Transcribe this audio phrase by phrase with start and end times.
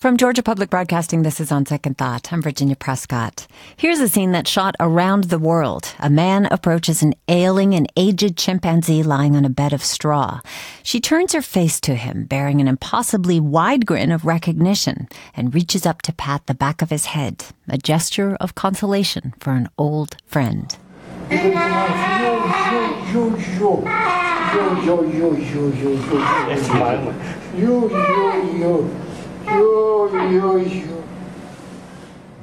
[0.00, 2.32] From Georgia Public Broadcasting, this is On Second Thought.
[2.32, 3.46] I'm Virginia Prescott.
[3.76, 5.94] Here's a scene that shot around the world.
[5.98, 10.40] A man approaches an ailing and aged chimpanzee lying on a bed of straw.
[10.82, 15.84] She turns her face to him, bearing an impossibly wide grin of recognition, and reaches
[15.84, 20.16] up to pat the back of his head, a gesture of consolation for an old
[20.24, 20.78] friend.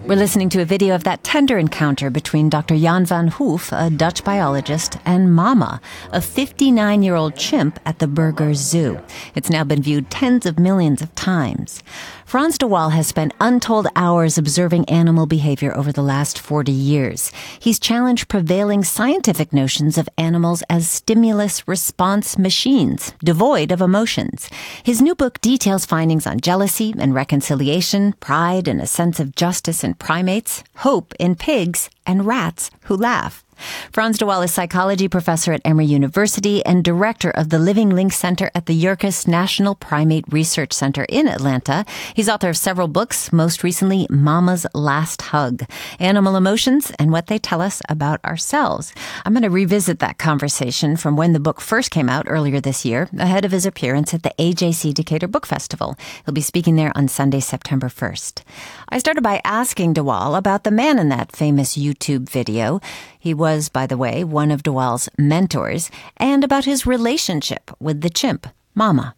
[0.08, 2.78] We're listening to a video of that tender encounter between Dr.
[2.78, 8.08] Jan van Hooff, a Dutch biologist, and Mama, a 59 year old chimp at the
[8.08, 9.00] Burgers Zoo.
[9.36, 11.84] It's now been viewed tens of millions of times.
[12.28, 17.32] Frans de Waal has spent untold hours observing animal behavior over the last 40 years.
[17.58, 24.50] He's challenged prevailing scientific notions of animals as stimulus response machines, devoid of emotions.
[24.84, 29.82] His new book details findings on jealousy and reconciliation, pride and a sense of justice
[29.82, 33.46] in primates, hope in pigs, and rats who laugh.
[33.92, 38.14] Frans de Waal is psychology professor at Emory University and director of the Living Link
[38.14, 41.86] Center at the Yerkes National Primate Research Center in Atlanta.
[42.14, 45.64] He's author of several books, most recently Mama's Last Hug,
[46.00, 48.94] Animal Emotions and What They Tell Us About Ourselves.
[49.26, 52.86] I'm going to revisit that conversation from when the book first came out earlier this
[52.86, 55.96] year, ahead of his appearance at the AJC Decatur Book Festival.
[56.26, 58.44] He'll be speaking there on Sunday, September 1st.
[58.90, 62.80] I started by asking de Waal about the man in that famous YouTube video.
[63.20, 68.02] He was, by the way, one of de Waal's mentors, and about his relationship with
[68.02, 69.16] the chimp, Mama.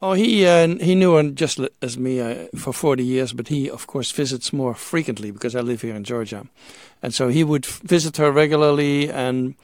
[0.00, 3.70] Oh, he uh, he knew her just as me uh, for 40 years, but he,
[3.70, 6.46] of course, visits more frequently because I live here in Georgia.
[7.02, 9.54] And so he would visit her regularly, and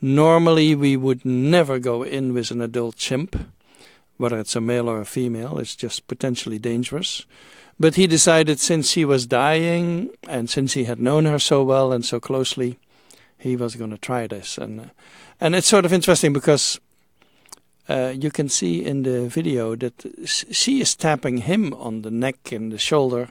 [0.00, 3.36] normally we would never go in with an adult chimp,
[4.16, 5.58] whether it's a male or a female.
[5.58, 7.24] It's just potentially dangerous.
[7.78, 11.92] But he decided since she was dying and since he had known her so well
[11.92, 12.78] and so closely,
[13.44, 14.58] he was going to try this.
[14.58, 14.90] And
[15.40, 16.80] and it's sort of interesting because
[17.88, 22.52] uh, you can see in the video that she is tapping him on the neck
[22.52, 23.28] and the shoulder,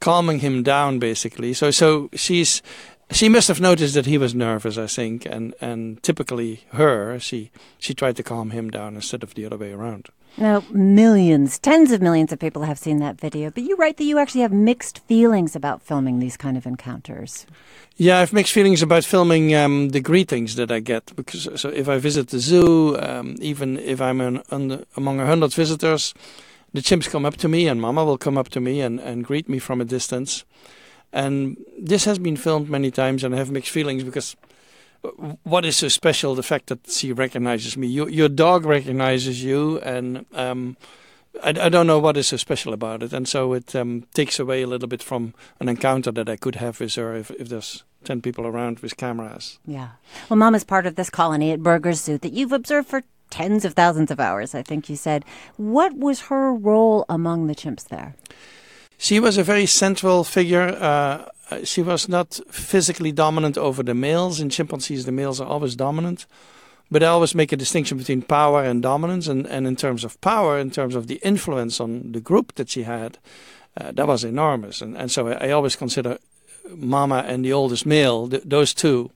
[0.00, 1.52] calming him down basically.
[1.54, 2.62] So so she's
[3.10, 7.50] she must have noticed that he was nervous, I think, and and typically her she
[7.78, 10.08] she tried to calm him down instead of the other way around.
[10.38, 14.04] Now, millions, tens of millions of people have seen that video, but you write that
[14.04, 17.46] you actually have mixed feelings about filming these kind of encounters.
[17.96, 21.68] Yeah, I have mixed feelings about filming um, the greetings that I get because so
[21.68, 26.14] if I visit the zoo, um, even if I'm an, under, among a hundred visitors,
[26.72, 29.24] the chimps come up to me and Mama will come up to me and, and
[29.24, 30.44] greet me from a distance.
[31.12, 34.34] And this has been filmed many times, and I have mixed feelings because
[35.42, 36.34] what is so special?
[36.34, 37.86] The fact that she recognizes me.
[37.86, 40.76] Your, your dog recognizes you, and um,
[41.42, 43.12] I, I, don't know what is so special about it.
[43.12, 46.56] And so it um, takes away a little bit from an encounter that I could
[46.56, 49.58] have with her if, if there's 10 people around with cameras.
[49.66, 49.90] Yeah.
[50.28, 53.64] Well, Mom is part of this colony at Burgers Zoo that you've observed for tens
[53.64, 55.24] of thousands of hours, I think you said.
[55.56, 58.14] What was her role among the chimps there?
[59.02, 60.68] She was a very central figure.
[60.80, 64.38] Uh, uh, she was not physically dominant over the males.
[64.38, 66.24] In chimpanzees, the males are always dominant.
[66.88, 69.26] But I always make a distinction between power and dominance.
[69.26, 72.70] And, and in terms of power, in terms of the influence on the group that
[72.70, 73.18] she had,
[73.76, 74.80] uh, that was enormous.
[74.80, 76.18] And, and so I, I always consider
[76.70, 79.10] Mama and the oldest male, th- those two,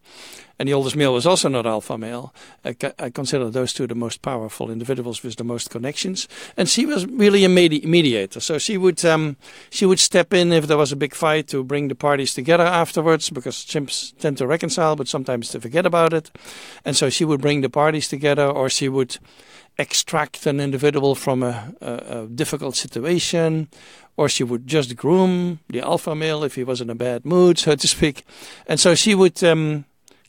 [0.58, 2.32] and the oldest male was also not alpha male.
[2.64, 6.28] I, I, consider those two the most powerful individuals with the most connections.
[6.56, 8.40] And she was really a medi- mediator.
[8.40, 9.36] So she would um,
[9.70, 12.64] she would step in if there was a big fight to bring the parties together
[12.64, 16.30] afterwards, because chimps tend to reconcile, but sometimes they forget about it.
[16.84, 19.18] And so she would bring the parties together, or she would
[19.78, 23.68] extract an individual from a, a, a difficult situation,
[24.16, 27.58] or she would just groom the alpha male if he was in a bad mood,
[27.58, 28.24] so to speak.
[28.66, 29.84] And so she would um,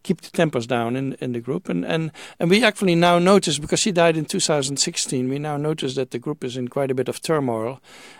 [0.07, 1.69] keep the tempers down in in the group.
[1.69, 5.95] And and and we actually now notice because she died in 2016, we now notice
[5.95, 7.79] that the group is in quite a bit of turmoil,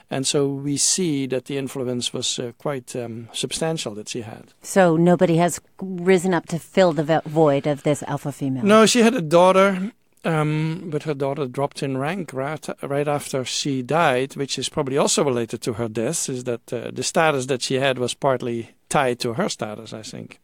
[0.10, 4.54] and so we see that the influence was uh, quite um, substantial that she had.
[4.62, 8.64] So nobody has risen up to fill the void of this alpha female.
[8.64, 9.92] No, she had a daughter.
[10.26, 14.98] Um, but her daughter dropped in rank right, right after she died, which is probably
[14.98, 16.28] also related to her death.
[16.28, 20.02] Is that uh, the status that she had was partly tied to her status, I
[20.02, 20.40] think.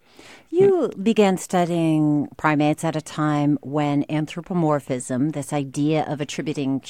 [0.49, 6.83] You began studying primates at a time when anthropomorphism, this idea of attributing,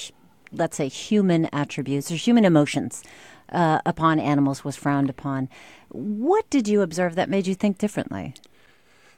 [0.52, 3.04] let's say, human attributes or human emotions
[3.50, 5.48] uh, upon animals was frowned upon.
[5.90, 8.34] What did you observe that made you think differently?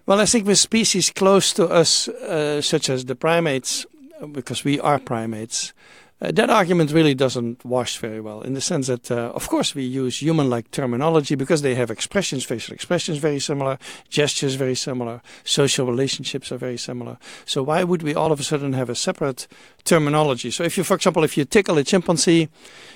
[0.05, 3.87] Well, I think with species close to us, uh, such as the primates,
[4.31, 5.73] because we are primates,
[6.21, 9.75] Uh, that argument really doesn't wash very well in the sense that, uh, of course,
[9.75, 13.77] we use human like terminology because they have expressions, facial expressions very similar,
[14.07, 17.17] gestures very similar, social relationships are very similar.
[17.45, 19.47] So, why would we all of a sudden have a separate
[19.83, 20.51] terminology?
[20.51, 22.47] So, if you, for example, if you tickle a chimpanzee,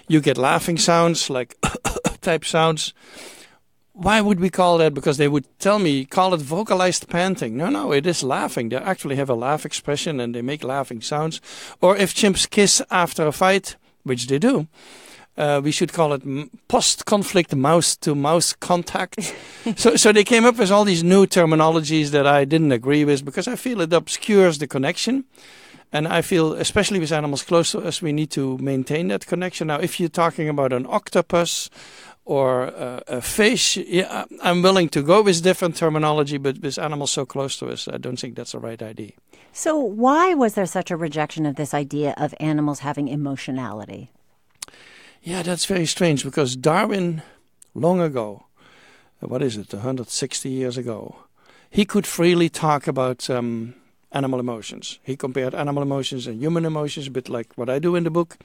[0.08, 1.58] you get laughing sounds like
[2.22, 2.94] type sounds
[4.02, 4.94] why would we call that?
[4.94, 7.58] Because they would tell me, call it vocalized panting.
[7.58, 8.70] No, no, it is laughing.
[8.70, 11.42] They actually have a laugh expression and they make laughing sounds.
[11.82, 14.68] Or if chimps kiss after a fight, which they do,
[15.38, 16.24] uh, we should call it
[16.70, 19.36] post-conflict mouse-to-mouse contact.
[19.76, 23.26] so, so they came up with all these new terminologies that I didn't agree with
[23.26, 25.26] because I feel it obscures the connection.
[25.92, 29.68] And I feel, especially with animals close to us, we need to maintain that connection.
[29.68, 31.70] Now, if you're talking about an octopus
[32.30, 37.10] or uh, a fish, yeah, I'm willing to go with different terminology, but with animals
[37.10, 39.14] so close to us, I don't think that's the right idea.
[39.52, 44.12] So, why was there such a rejection of this idea of animals having emotionality?
[45.24, 47.24] Yeah, that's very strange because Darwin,
[47.74, 48.46] long ago,
[49.22, 51.16] what is it, 160 years ago,
[51.72, 53.74] he could freely talk about um,
[54.12, 55.00] animal emotions.
[55.02, 58.12] He compared animal emotions and human emotions, a bit like what I do in the
[58.12, 58.38] book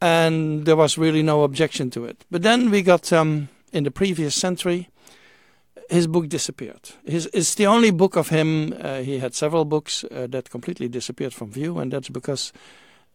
[0.00, 2.24] and there was really no objection to it.
[2.30, 4.88] But then we got um, in the previous century,
[5.88, 6.90] his book disappeared.
[7.04, 8.74] His, it's the only book of him.
[8.80, 12.52] Uh, he had several books uh, that completely disappeared from view, and that's because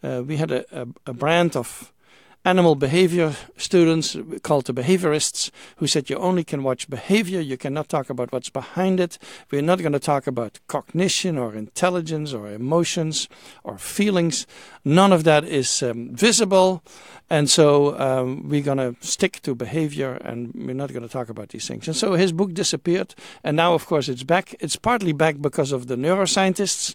[0.03, 1.91] uh, we had a, a, a brand of
[2.45, 7.89] animal behavior students called the behaviorists who said you only can watch behavior, you cannot
[7.89, 9.17] talk about what's behind it.
[9.51, 13.27] We're not going to talk about cognition or intelligence or emotions
[13.63, 14.45] or feelings.
[14.85, 16.83] None of that is um, visible.
[17.31, 21.29] And so um, we're going to stick to behavior and we're not going to talk
[21.29, 21.87] about these things.
[21.87, 23.15] And so his book disappeared.
[23.43, 24.55] And now, of course, it's back.
[24.59, 26.93] It's partly back because of the neuroscientists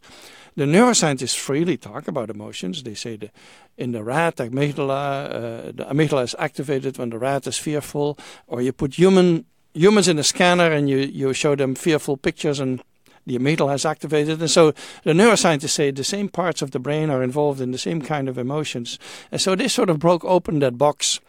[0.57, 2.83] the neuroscientists freely talk about emotions.
[2.83, 3.31] They say that
[3.77, 8.61] in the rat amygdala, uh, the amygdala is activated when the rat is fearful, or
[8.61, 9.45] you put human
[9.75, 12.83] humans in a scanner and you, you show them fearful pictures and
[13.27, 14.41] the amygdala is activated.
[14.41, 14.73] And so
[15.05, 18.29] the neuroscientists say the same parts of the brain are involved in the same kind
[18.29, 18.99] of emotions.
[19.31, 21.21] And so they sort of broke open that box.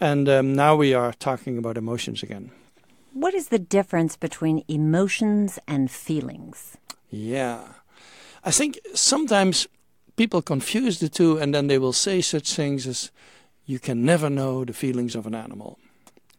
[0.00, 2.50] And um, now we are talking about emotions again.
[3.12, 6.76] What is the difference between emotions and feelings?
[7.10, 7.60] Yeah.
[8.44, 9.68] I think sometimes
[10.16, 13.10] people confuse the two and then they will say such things as,
[13.64, 15.78] you can never know the feelings of an animal.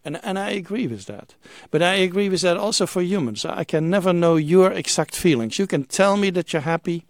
[0.05, 1.35] And, and I agree with that.
[1.71, 3.45] But I agree with that also for humans.
[3.45, 5.57] I can never know your exact feelings.
[5.57, 7.05] You can tell me that you're happy.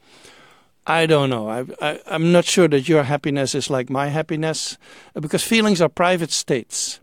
[0.86, 1.50] I don't know.
[1.50, 4.78] I, I, I'm not sure that your happiness is like my happiness
[5.20, 7.00] because feelings are private states.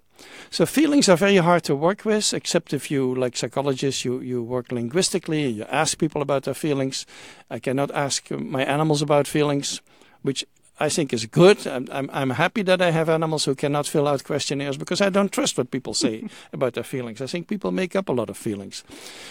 [0.52, 4.42] So feelings are very hard to work with, except if you, like psychologists, you, you
[4.42, 7.06] work linguistically, you ask people about their feelings.
[7.48, 9.80] I cannot ask my animals about feelings,
[10.22, 10.44] which
[10.80, 11.66] I think is good.
[11.68, 15.08] I'm, I'm, I'm, happy that I have animals who cannot fill out questionnaires because I
[15.08, 17.20] don't trust what people say about their feelings.
[17.20, 18.82] I think people make up a lot of feelings.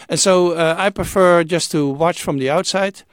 [0.08, 3.04] And so uh, I prefer just to watch from the outside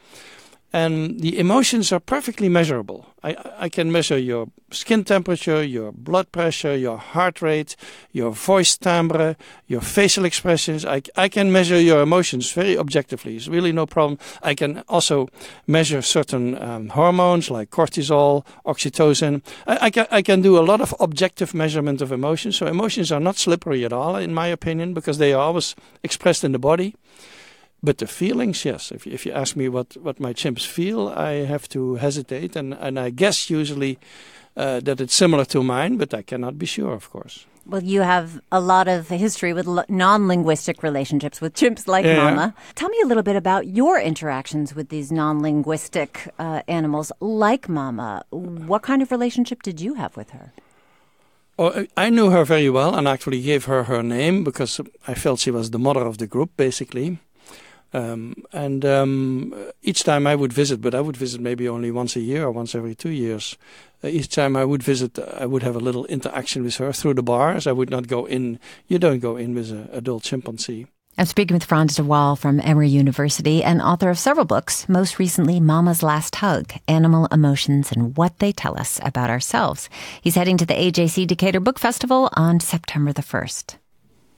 [0.72, 3.06] and the emotions are perfectly measurable.
[3.22, 7.76] I, I can measure your skin temperature, your blood pressure, your heart rate,
[8.12, 9.36] your voice timbre,
[9.66, 10.84] your facial expressions.
[10.84, 13.36] I, I can measure your emotions very objectively.
[13.36, 14.18] It's really no problem.
[14.42, 15.28] I can also
[15.66, 19.42] measure certain um, hormones like cortisol, oxytocin.
[19.66, 22.56] I, I, can, I can do a lot of objective measurement of emotions.
[22.56, 26.44] So emotions are not slippery at all, in my opinion, because they are always expressed
[26.44, 26.94] in the body.
[27.82, 28.90] But the feelings, yes.
[28.90, 32.56] If, if you ask me what, what my chimps feel, I have to hesitate.
[32.56, 33.98] And, and I guess usually
[34.56, 37.46] uh, that it's similar to mine, but I cannot be sure, of course.
[37.68, 42.16] Well, you have a lot of history with non linguistic relationships with chimps like yeah.
[42.16, 42.54] Mama.
[42.76, 47.68] Tell me a little bit about your interactions with these non linguistic uh, animals like
[47.68, 48.24] Mama.
[48.30, 50.52] What kind of relationship did you have with her?
[51.58, 55.40] Oh, I knew her very well and actually gave her her name because I felt
[55.40, 57.18] she was the mother of the group, basically.
[57.96, 62.14] Um, and um, each time I would visit, but I would visit maybe only once
[62.14, 63.56] a year or once every two years.
[64.04, 67.14] Uh, each time I would visit, I would have a little interaction with her through
[67.14, 67.66] the bars.
[67.66, 68.58] I would not go in.
[68.86, 70.88] You don't go in with an adult chimpanzee.
[71.16, 75.18] I'm speaking with Frans de Waal from Emory University and author of several books, most
[75.18, 79.88] recently Mama's Last Hug, Animal Emotions and What They Tell Us About Ourselves.
[80.20, 83.76] He's heading to the AJC Decatur Book Festival on September the 1st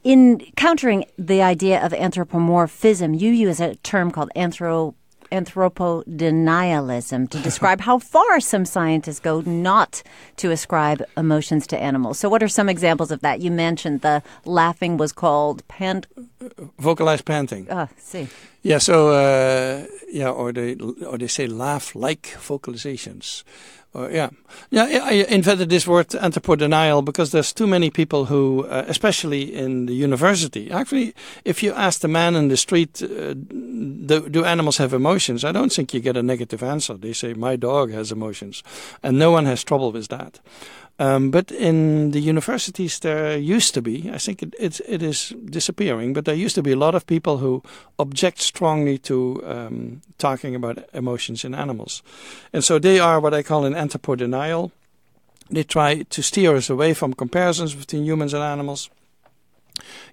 [0.08, 4.94] in countering the idea of anthropomorphism, you use a term called anthro
[5.30, 10.02] anthropodenialism to describe how far some scientists go not
[10.36, 12.18] to ascribe emotions to animals.
[12.18, 13.40] So, what are some examples of that?
[13.40, 16.06] You mentioned the laughing was called pant.
[16.78, 17.66] Vocalized panting.
[17.70, 18.28] Ah, see.
[18.62, 20.74] Yeah, so uh, yeah, or they
[21.06, 23.44] or they say laugh-like vocalizations.
[23.94, 24.30] Or, yeah,
[24.70, 25.00] yeah.
[25.02, 29.94] I invented this word anthropodenial because there's too many people who, uh, especially in the
[29.94, 30.70] university.
[30.70, 31.14] Actually,
[31.44, 35.42] if you ask the man in the street, uh, do, do animals have emotions?
[35.42, 36.94] I don't think you get a negative answer.
[36.94, 38.62] They say my dog has emotions,
[39.02, 40.40] and no one has trouble with that.
[41.00, 45.32] Um, but in the universities, there used to be, I think it, it, it is
[45.44, 47.62] disappearing, but there used to be a lot of people who
[47.98, 52.02] object strongly to um, talking about emotions in animals.
[52.52, 54.72] And so they are what I call an anthropodenial.
[55.50, 58.90] They try to steer us away from comparisons between humans and animals.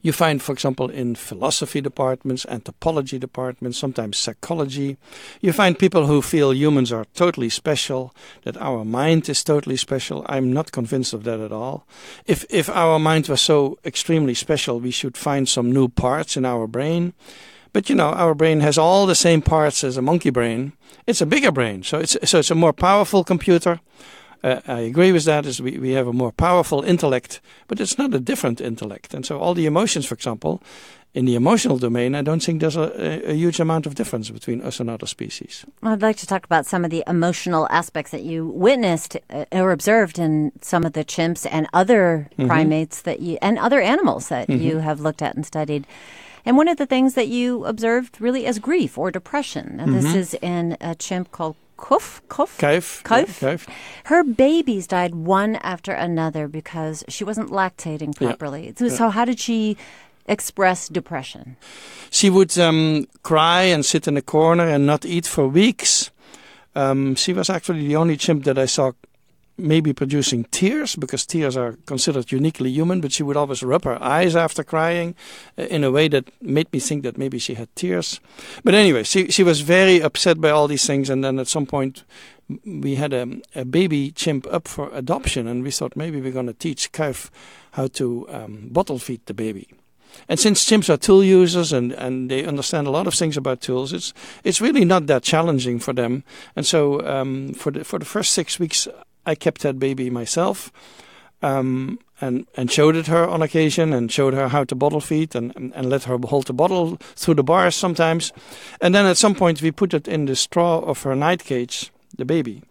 [0.01, 4.97] You find, for example, in philosophy departments, anthropology departments, sometimes psychology,
[5.41, 10.25] you find people who feel humans are totally special, that our mind is totally special.
[10.27, 11.88] I'm not convinced of that at all.
[12.25, 16.45] If, if our mind was so extremely special, we should find some new parts in
[16.45, 17.13] our brain.
[17.74, 20.71] But you know, our brain has all the same parts as a monkey brain.
[21.07, 23.81] It's a bigger brain, so it's so it's a more powerful computer
[24.44, 25.46] uh, I agree with that.
[25.46, 29.13] Is we, we have a more powerful intellect, but it's not a different intellect.
[29.13, 30.62] And so all the emotions, for example,
[31.15, 34.62] in the emotional domain, I don't think there's a, a, huge amount of difference between
[34.62, 35.65] us and other species.
[35.82, 39.46] Well, I'd like to talk about some of the emotional aspects that you witnessed uh,
[39.54, 42.48] or observed in some of the chimps and other mm-hmm.
[42.48, 44.62] primates that you and other animals that mm-hmm.
[44.62, 45.88] you have looked at and studied.
[46.46, 49.80] And one of the things that you observed really is grief or depression.
[49.80, 50.01] And mm-hmm.
[50.01, 53.67] this is in a chimp called Kuf, Kuf, Kuf, Kuf.
[53.67, 53.74] Yeah,
[54.05, 58.67] Her babies died one after another because she wasn't lactating properly.
[58.67, 58.74] Yeah.
[58.77, 59.77] So, so, how did she
[60.25, 61.58] express depression?
[62.10, 66.12] She would um, cry and sit in a corner and not eat for weeks.
[66.75, 68.91] Um, she was actually the only chimp that I saw
[69.57, 74.01] maybe producing tears because tears are considered uniquely human, but she would always rub her
[74.03, 75.15] eyes after crying
[75.57, 78.19] uh, in a way that made me think that maybe she had tears.
[78.63, 81.65] But anyway, she, she was very upset by all these things, and then at some
[81.65, 82.03] point
[82.65, 86.47] we had a, a baby chimp up for adoption, and we thought maybe we're going
[86.47, 87.29] to teach Kuif
[87.71, 89.67] how to um, bottle feed the baby.
[90.29, 93.59] And since chimps are tool users and, and they understand a lot of things about
[93.59, 96.24] tools, it's it's really not that challenging for them.
[96.55, 98.88] And so um, for the for the first six weeks,
[99.25, 100.72] I kept that baby myself.
[101.41, 105.36] Um, and and showed it her on occasion and showed her how to bottle feed
[105.36, 108.32] and, and, and, let her hold the bottle through the bars sometimes.
[108.82, 111.91] And then at some point we put it in the straw of her night cage,
[112.17, 112.63] the baby,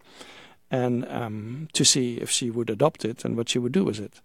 [0.71, 3.99] and um, to see if she would adopt it and what she would do with
[3.99, 4.19] it.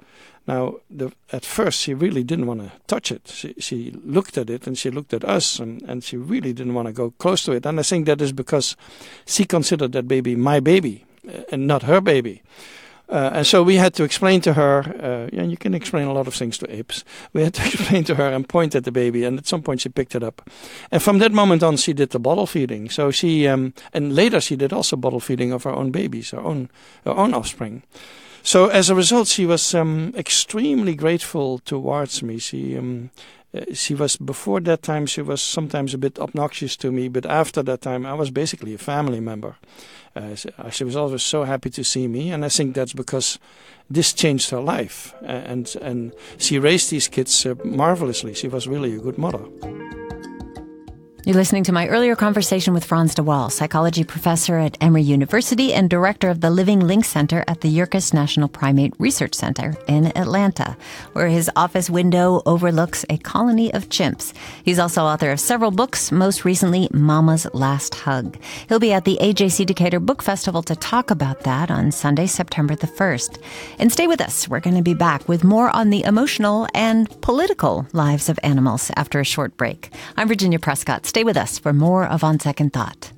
[0.46, 3.28] Now, the, at first she really didn't want to touch it.
[3.28, 6.74] She, she looked at it and she looked at us and, and she really didn't
[6.74, 7.66] want to go close to it.
[7.66, 8.74] And I think that is because
[9.26, 11.04] she considered that baby my baby
[11.50, 12.42] and not her baby.
[13.10, 16.12] Uh, and so we had to explain to her, uh, and you can explain a
[16.12, 17.04] lot of things to apes.
[17.32, 19.80] We had to explain to her and point at the baby, and at some point
[19.80, 20.48] she picked it up.
[20.92, 22.88] And from that moment on, she did the bottle feeding.
[22.88, 26.40] So she, um, and later she did also bottle feeding of her own babies, her
[26.40, 26.70] own,
[27.04, 27.82] her own offspring.
[28.42, 32.38] So as a result, she was um, extremely grateful towards me.
[32.38, 33.10] She, um,
[33.72, 37.62] she was before that time she was sometimes a bit obnoxious to me, but after
[37.62, 39.56] that time I was basically a family member.
[40.14, 43.38] Uh, uh, she was always so happy to see me, and I think that's because
[43.88, 48.34] this changed her life, and and she raised these kids uh, marvelously.
[48.34, 49.44] She was really a good mother.
[51.26, 55.74] You're listening to my earlier conversation with Frans de Waal, psychology professor at Emory University
[55.74, 60.16] and director of the Living Link Center at the Yerkes National Primate Research Center in
[60.16, 60.78] Atlanta,
[61.12, 64.32] where his office window overlooks a colony of chimps.
[64.64, 68.38] He's also author of several books, most recently, Mama's Last Hug.
[68.70, 72.74] He'll be at the AJC Decatur Book Festival to talk about that on Sunday, September
[72.74, 73.42] the 1st.
[73.78, 74.48] And stay with us.
[74.48, 78.90] We're going to be back with more on the emotional and political lives of animals
[78.96, 79.92] after a short break.
[80.16, 81.09] I'm Virginia Prescott.
[81.10, 83.10] Stay with us for more of On Second Thought.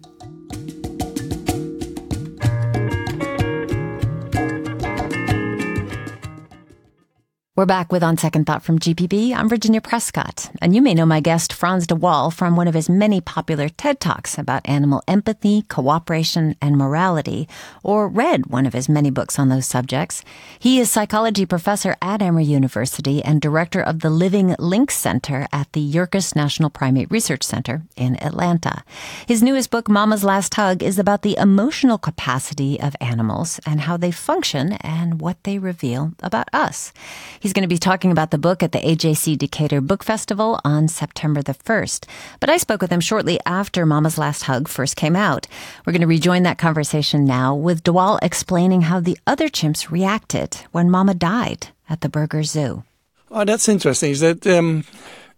[7.54, 9.36] We're back with On Second Thought from GPB.
[9.36, 12.72] I'm Virginia Prescott, and you may know my guest Frans de Waal from one of
[12.72, 17.46] his many popular TED Talks about animal empathy, cooperation, and morality,
[17.82, 20.24] or read one of his many books on those subjects.
[20.58, 25.70] He is psychology professor at Emory University and director of the Living Link Center at
[25.74, 28.82] the Yerkes National Primate Research Center in Atlanta.
[29.26, 33.98] His newest book, Mama's Last Hug, is about the emotional capacity of animals and how
[33.98, 36.94] they function and what they reveal about us.
[37.42, 40.86] He's going to be talking about the book at the AJC Decatur Book Festival on
[40.86, 42.06] September the 1st.
[42.38, 45.48] But I spoke with him shortly after Mama's Last Hug first came out.
[45.84, 49.90] We're going to rejoin that conversation now with de Waal explaining how the other chimps
[49.90, 52.84] reacted when Mama died at the Burger Zoo.
[53.28, 54.12] Oh, that's interesting.
[54.12, 54.84] Is that um,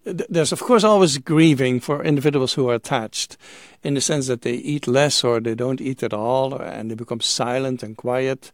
[0.05, 3.39] there's of course always grieving for individuals who are attached,
[3.83, 6.97] in the sense that they eat less or they don't eat at all, and they
[6.97, 8.53] become silent and quiet.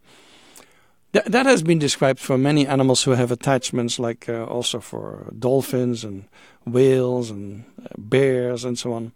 [1.13, 5.31] That, that has been described for many animals who have attachments, like uh, also for
[5.37, 6.23] dolphins and
[6.65, 9.11] whales and uh, bears and so on.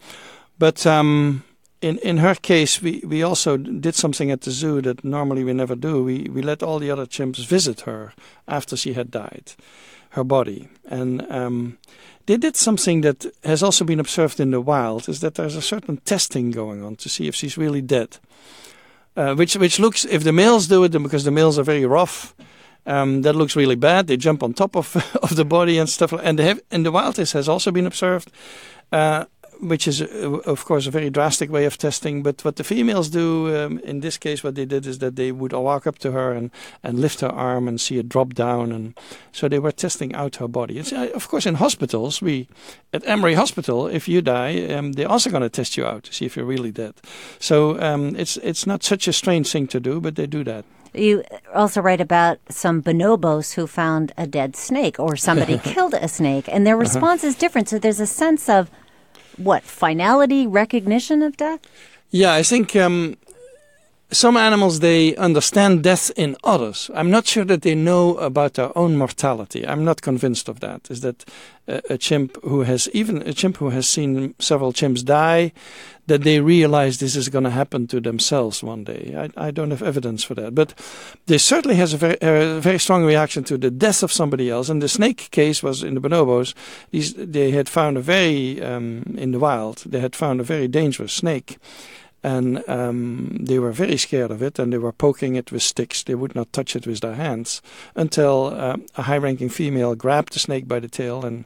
[0.59, 1.43] But um,
[1.81, 5.53] in in her case, we, we also did something at the zoo that normally we
[5.53, 6.03] never do.
[6.03, 8.13] We we let all the other chimps visit her
[8.45, 9.53] after she had died,
[10.09, 11.77] her body, and um,
[12.25, 15.07] they did something that has also been observed in the wild.
[15.07, 18.17] Is that there's a certain testing going on to see if she's really dead.
[19.15, 22.35] Uh, which which looks if the males do it, because the males are very rough.
[22.87, 24.07] Um, that looks really bad.
[24.07, 26.13] They jump on top of of the body and stuff.
[26.13, 28.31] And the have, in the wild, has also been observed.
[28.91, 29.25] Uh,
[29.59, 32.23] which is, uh, of course, a very drastic way of testing.
[32.23, 35.31] But what the females do um, in this case, what they did is that they
[35.31, 36.51] would walk up to her and,
[36.83, 38.71] and lift her arm and see it drop down.
[38.71, 38.97] And
[39.31, 40.79] so they were testing out her body.
[40.79, 42.47] It's, uh, of course, in hospitals, we
[42.93, 46.13] at Emory Hospital, if you die, um, they're also going to test you out to
[46.13, 46.93] see if you're really dead.
[47.39, 50.65] So um, it's it's not such a strange thing to do, but they do that.
[50.93, 56.07] You also write about some bonobos who found a dead snake or somebody killed a
[56.07, 56.81] snake, and their uh-huh.
[56.81, 57.29] response uh-huh.
[57.29, 57.69] is different.
[57.69, 58.71] So there's a sense of
[59.37, 61.59] what finality recognition of death?
[62.11, 63.17] Yeah, I think um,
[64.11, 66.91] some animals they understand death in others.
[66.93, 69.67] I'm not sure that they know about their own mortality.
[69.67, 70.89] I'm not convinced of that.
[70.91, 71.25] Is that
[71.67, 75.51] a, a chimp who has even a chimp who has seen several chimps die,
[76.07, 79.15] that they realize this is going to happen to themselves one day.
[79.17, 80.73] I, I don't have evidence for that, but
[81.25, 84.69] they certainly has a very, a very strong reaction to the death of somebody else.
[84.69, 86.53] And the snake case was in the bonobos.
[86.91, 89.83] These they had found a very um, in the wild.
[89.85, 91.57] They had found a very dangerous snake
[92.25, 96.01] and um, they were very scared of it and they were poking it with sticks.
[96.01, 97.61] They would not touch it with their hands
[97.95, 101.45] until um, a high ranking female grabbed the snake by the tail and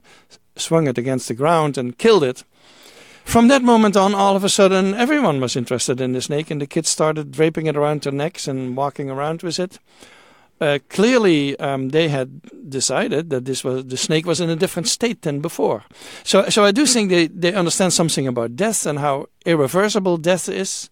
[0.56, 2.46] swung it against the ground and killed it.
[3.26, 6.62] From that moment on, all of a sudden, everyone was interested in the snake, and
[6.62, 9.80] the kids started draping it around their necks and walking around with it
[10.62, 14.88] uh, clearly um, they had decided that this was the snake was in a different
[14.88, 15.84] state than before.
[16.24, 20.50] So, so I do think they, they understand something about death and how irreversible death
[20.50, 20.90] is.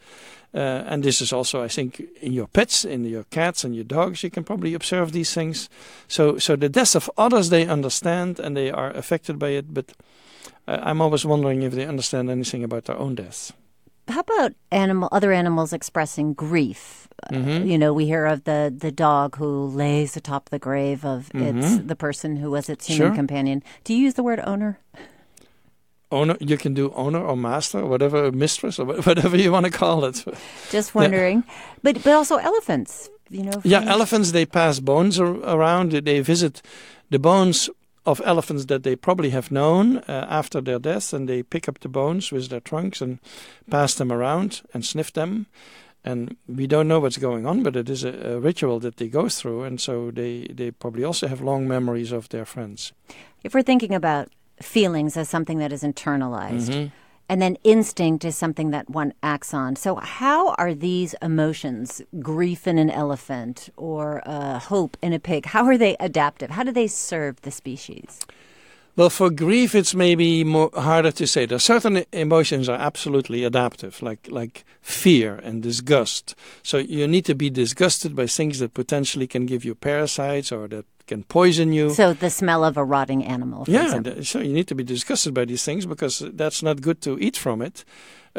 [0.54, 3.84] Uh, and this is also, I think, in your pets, in your cats and your
[3.84, 5.70] dogs, you can probably observe these things.
[6.08, 9.74] So, so the death of others they understand and they are affected by it.
[9.74, 9.92] But
[10.68, 13.52] uh, I'm always wondering if they understand anything about their own death.
[14.08, 17.07] How about animal, other animals expressing grief?
[17.32, 17.68] Mm-hmm.
[17.68, 21.60] you know, we hear of the the dog who lays atop the grave of mm-hmm.
[21.60, 23.16] its the person who was its human sure.
[23.16, 23.64] companion.
[23.84, 24.80] Do you use the word owner?
[26.10, 29.72] Owner, you can do owner or master, or whatever mistress or whatever you want to
[29.72, 30.24] call it.
[30.70, 31.54] Just wondering, yeah.
[31.84, 33.10] but but also elephants.
[33.30, 35.92] You know, yeah, elephants they pass bones around.
[35.92, 36.62] They visit
[37.10, 37.70] the bones
[38.06, 41.80] of elephants that they probably have known uh, after their death, and they pick up
[41.80, 43.20] the bones with their trunks and
[43.70, 45.48] pass them around and sniff them.
[46.08, 49.10] And we don't know what's going on, but it is a, a ritual that they
[49.10, 52.94] go through, and so they, they probably also have long memories of their friends.
[53.44, 54.30] If we're thinking about
[54.62, 56.88] feelings as something that is internalized, mm-hmm
[57.30, 59.76] and then instinct is something that one acts on.
[59.76, 65.48] So, how are these emotions, grief in an elephant or uh, hope in a pig,
[65.48, 66.52] how are they adaptive?
[66.52, 68.20] How do they serve the species?
[68.98, 71.46] Well, for grief, it's maybe more harder to say.
[71.46, 76.36] There are certain emotions are absolutely adaptive, like like fear and disgust.
[76.64, 80.68] So you need to be disgusted by things that potentially can give you parasites or
[80.70, 81.92] that can poison you.
[81.92, 83.66] So the smell of a rotting animal.
[83.68, 87.20] yeah, so you need to be disgusted by these things because that's not good to
[87.20, 87.86] eat from it.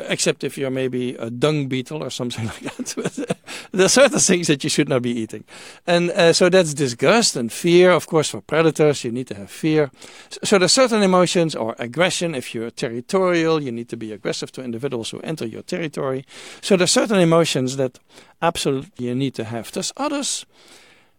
[0.09, 3.37] Except if you're maybe a dung beetle or something like that.
[3.73, 5.45] There are certain things that you should not be eating.
[5.87, 7.91] And uh, so that's disgust and fear.
[7.91, 9.91] Of course, for predators, you need to have fear.
[10.31, 12.35] So, so there are certain emotions or aggression.
[12.35, 16.25] If you're territorial, you need to be aggressive to individuals who enter your territory.
[16.61, 17.99] So there are certain emotions that
[18.41, 19.73] absolutely you need to have.
[19.73, 20.47] There's others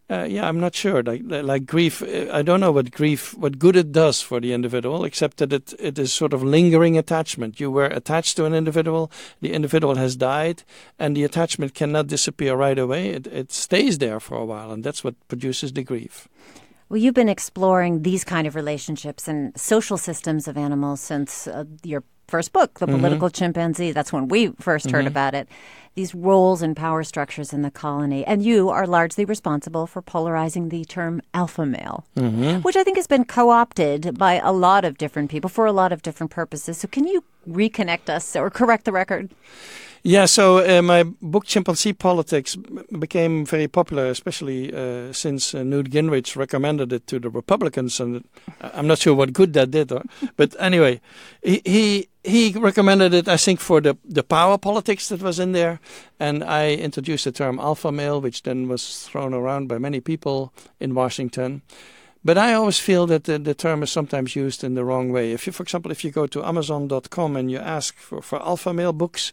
[0.09, 1.03] uh, yeah, I'm not sure.
[1.03, 4.53] Like like grief, uh, I don't know what grief, what good it does for the
[4.53, 7.59] individual, except that it, it is sort of lingering attachment.
[7.59, 10.63] You were attached to an individual, the individual has died,
[10.97, 13.09] and the attachment cannot disappear right away.
[13.09, 16.27] It, it stays there for a while, and that's what produces the grief.
[16.89, 21.65] Well, you've been exploring these kind of relationships and social systems of animals since uh,
[21.83, 22.97] your first book, The mm-hmm.
[22.97, 23.91] Political Chimpanzee.
[23.91, 24.95] That's when we 1st mm-hmm.
[24.95, 25.47] heard about it.
[25.95, 28.25] These roles and power structures in the colony.
[28.25, 32.61] And you are largely responsible for polarizing the term alpha male, mm-hmm.
[32.61, 35.73] which I think has been co opted by a lot of different people for a
[35.73, 36.77] lot of different purposes.
[36.77, 39.31] So, can you reconnect us or correct the record.
[40.03, 42.55] Yeah, so uh, my book Chimpanzee Politics
[42.97, 48.23] became very popular, especially uh, since uh, Newt Gingrich recommended it to the Republicans, and
[48.61, 49.91] I'm not sure what good that did.
[49.91, 50.03] Or,
[50.37, 51.01] but anyway,
[51.43, 55.51] he, he he recommended it, I think, for the the power politics that was in
[55.51, 55.81] there,
[56.17, 60.53] and I introduced the term alpha male, which then was thrown around by many people
[60.79, 61.61] in Washington.
[62.23, 65.31] But I always feel that the, the term is sometimes used in the wrong way.
[65.31, 68.73] If you, for example, if you go to Amazon.com and you ask for, for alpha
[68.73, 69.31] male books,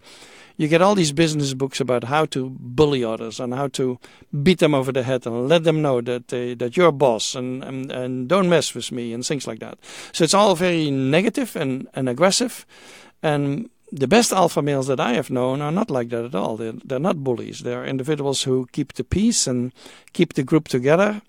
[0.57, 3.99] you get all these business books about how to bully others and how to
[4.43, 7.63] beat them over the head and let them know that they, that you're boss and,
[7.63, 9.79] and, and don't mess with me and things like that.
[10.13, 12.65] So it's all very negative and, and aggressive.
[13.23, 16.57] And the best alpha males that I have known are not like that at all.
[16.57, 17.61] They're, they're not bullies.
[17.61, 19.73] They're individuals who keep the peace and
[20.13, 21.21] keep the group together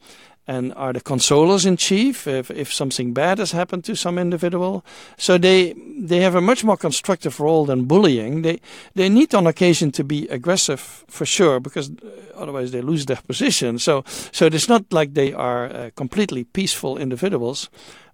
[0.48, 4.84] and are the consolers in chief if, if something bad has happened to some individual.
[5.18, 8.44] So they they have a much more constructive role than bullying.
[8.44, 8.60] They
[8.96, 13.22] they need on occasion to be aggressive for sure because uh, otherwise they lose their
[13.28, 13.80] position.
[13.80, 17.70] So so it's not like they are uh, completely peaceful individuals.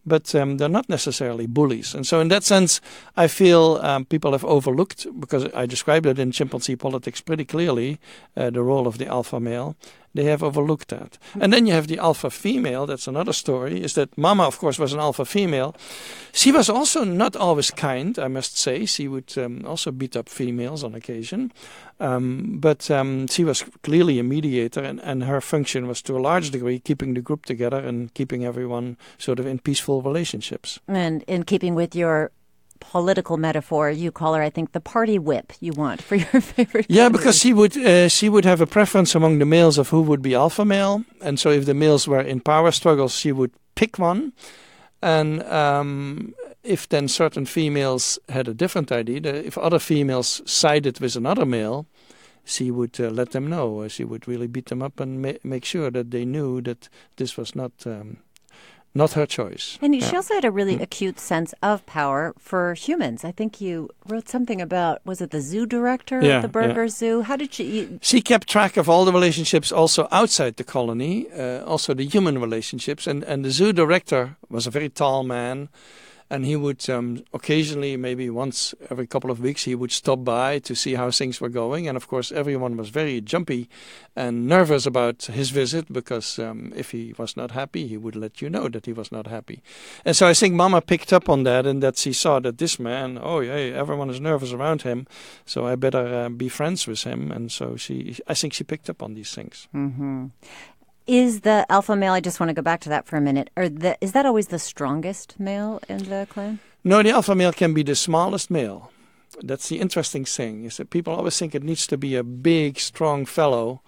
[0.06, 1.96] But um, they're not necessarily bullies.
[1.96, 2.82] And so, in that sense,
[3.16, 8.00] I feel um, people have overlooked, because I described it in chimpanzee politics pretty clearly,
[8.36, 9.78] uh, the role of the alpha male
[10.14, 11.18] they have overlooked that.
[11.40, 14.78] And then you have the alpha female, that's another story, is that Mama, of course,
[14.78, 15.76] was an alpha female.
[16.32, 18.86] She was also not always kind, I must say.
[18.86, 21.52] She would um, also beat up females on occasion.
[22.00, 26.20] Um, but um, she was clearly a mediator, and, and her function was to a
[26.20, 30.80] large degree keeping the group together and keeping everyone sort of in peaceful relationships.
[30.88, 32.32] And in keeping with your
[32.92, 36.86] political metaphor, you call her, I think, the party whip you want for your favorite.
[36.90, 40.02] Yeah, because she would uh, she would have a preference among the males of who
[40.02, 43.52] would be alpha male, and so if the males were in power struggles, she would
[43.76, 44.34] pick one,
[45.02, 51.16] and um, if then certain females had a different idea, if other females sided with
[51.16, 51.86] another male,
[52.46, 53.88] she would uh, let them know.
[53.88, 57.38] She would really beat them up and ma- make sure that they knew that this
[57.38, 57.72] was not.
[57.86, 58.18] Um,
[58.96, 59.80] not her choice.
[59.82, 60.82] And she also had a really mm.
[60.82, 63.26] acute sense of power for humans.
[63.26, 66.90] I think you wrote something about was it the zoo director yeah, the Burger yeah.
[66.90, 67.22] Zoo?
[67.22, 67.64] How did she?
[67.64, 68.00] You...
[68.02, 72.40] She kept track of all the relationships also outside the colony, uh, also the human
[72.40, 75.70] relationships, and and the zoo director was a very tall man
[76.34, 80.58] and he would um, occasionally, maybe once every couple of weeks, he would stop by
[80.58, 81.88] to see how things were going.
[81.88, 83.70] And of course, everyone was very jumpy
[84.16, 88.42] and nervous about his visit because um, if he was not happy, he would let
[88.42, 89.62] you know that he was not happy.
[90.06, 92.80] And so I think Mama picked up on that and that she saw that this
[92.80, 95.06] man, oh yeah, everyone is nervous around him,
[95.46, 97.32] so I better uh, be friends with him.
[97.32, 99.68] And so she, I think she picked up on these things.
[99.76, 100.26] Mm-hmm.
[101.06, 102.14] Is the alpha male?
[102.14, 103.50] I just want to go back to that for a minute.
[103.58, 106.60] Or the, is that always the strongest male in the clan?
[106.84, 108.92] No, the alpha male can be the smallest male.
[109.42, 110.66] That's the interesting thing.
[110.66, 113.82] Is that people always think it needs to be a big, strong fellow.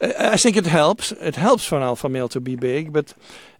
[0.00, 1.12] I think it helps.
[1.12, 3.14] It helps for an alpha male to be big, but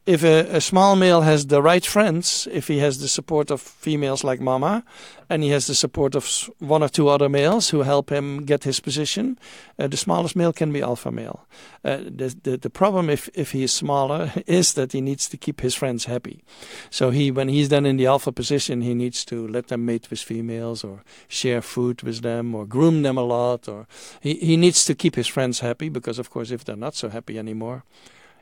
[0.06, 3.60] if a, a, small male has the right friends, if he has the support of
[3.60, 4.84] females like Mama,
[5.28, 8.62] and he has the support of one or two other males who help him get
[8.62, 9.36] his position,
[9.80, 11.48] uh, the smallest male can be alpha male.
[11.84, 15.36] Uh, the, the, the problem if if he is smaller is that he needs to
[15.36, 16.44] keep his friends happy.
[16.88, 20.08] So he when he's then in the alpha position, he needs to let them mate
[20.08, 23.88] with females or share food with them or groom them a lot, or
[24.20, 27.08] he he needs to keep his friends happy because of course if they're not so
[27.08, 27.82] happy anymore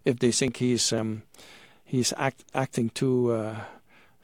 [0.05, 1.23] if they think he's um,
[1.85, 3.57] he's act, acting too uh,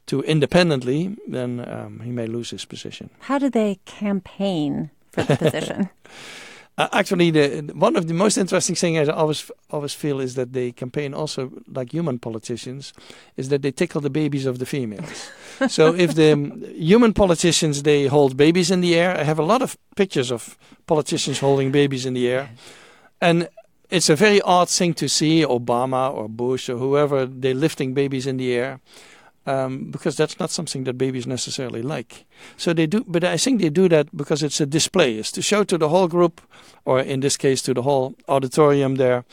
[0.06, 3.10] too independently, then um, he may lose his position.
[3.20, 5.90] How do they campaign for the position?
[6.80, 10.52] Uh, actually, the, one of the most interesting things I always always feel is that
[10.52, 12.94] they campaign also like human politicians,
[13.36, 15.30] is that they tickle the babies of the females.
[15.68, 19.44] so if the um, human politicians they hold babies in the air, I have a
[19.44, 22.48] lot of pictures of politicians holding babies in the air,
[23.20, 23.48] and
[23.90, 28.26] it's a very odd thing to see Obama or Bush or whoever they're lifting babies
[28.26, 28.81] in the air.
[29.46, 32.26] Um, because that's not something that babies necessarily like.
[32.59, 35.16] So they do, but I think they do that because it's a display.
[35.16, 36.42] It's to show to the whole group,
[36.85, 39.24] or in this case to the whole auditorium there.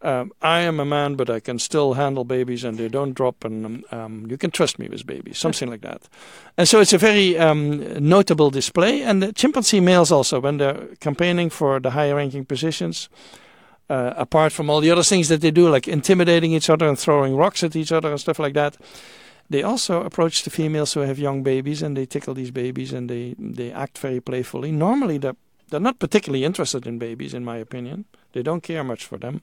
[0.00, 3.44] Um, I am a man, but I can still handle babies, and they don't drop,
[3.44, 6.08] and um, you can trust me with babies, something like that.
[6.56, 9.02] And so it's a very um, notable display.
[9.02, 13.08] And the chimpanzee males also, when they're campaigning for the higher ranking positions,
[13.88, 16.98] uh, apart from all the other things that they do, like intimidating each other and
[16.98, 18.76] throwing rocks at each other and stuff like that,
[19.50, 23.08] they also approach the females who have young babies and they tickle these babies and
[23.08, 24.70] they, they act very playfully.
[24.72, 25.36] Normally, they're,
[25.70, 28.04] they're not particularly interested in babies, in my opinion.
[28.32, 29.40] They don't care much for them.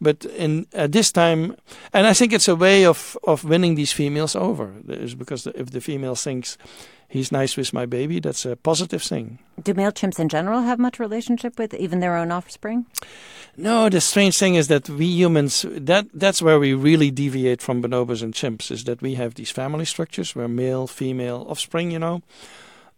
[0.00, 1.56] But in at this time,
[1.92, 5.70] and I think it's a way of, of winning these females over, is because if
[5.70, 6.58] the female thinks
[7.14, 9.38] he's nice with my baby, that's a positive thing.
[9.62, 12.86] Do male chimps in general have much relationship with even their own offspring?
[13.56, 17.80] No, the strange thing is that we humans that that's where we really deviate from
[17.80, 22.00] bonobos and chimps is that we have these family structures where male, female, offspring, you
[22.00, 22.22] know.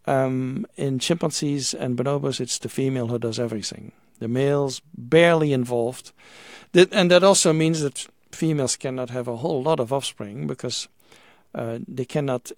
[0.07, 3.93] Um, in chimpanzees and bonobos, it's the female who does everything.
[4.19, 6.13] The male's barely involved.
[6.73, 10.89] That, and that also means that females cannot have a whole lot of offspring because
[11.55, 12.53] uh, they cannot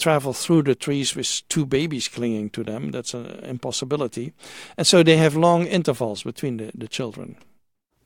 [0.00, 2.90] travel through the trees with two babies clinging to them.
[2.90, 4.32] That's an impossibility.
[4.76, 7.36] And so they have long intervals between the, the children.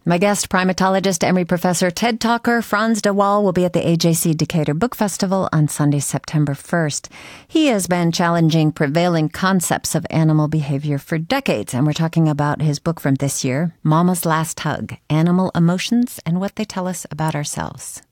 [0.07, 4.37] My guest, primatologist, Emory professor, TED Talker Frans de Waal will be at the AJC
[4.37, 7.09] Decatur Book Festival on Sunday, September 1st.
[7.49, 12.61] He has been challenging prevailing concepts of animal behavior for decades, and we're talking about
[12.61, 17.07] his book from this year, Mama's Last Hug Animal Emotions and What They Tell Us
[17.11, 18.03] About Ourselves.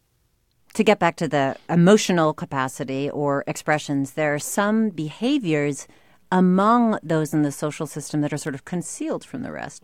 [0.74, 5.86] To get back to the emotional capacity or expressions, there are some behaviors
[6.30, 9.82] among those in the social system that are sort of concealed from the rest.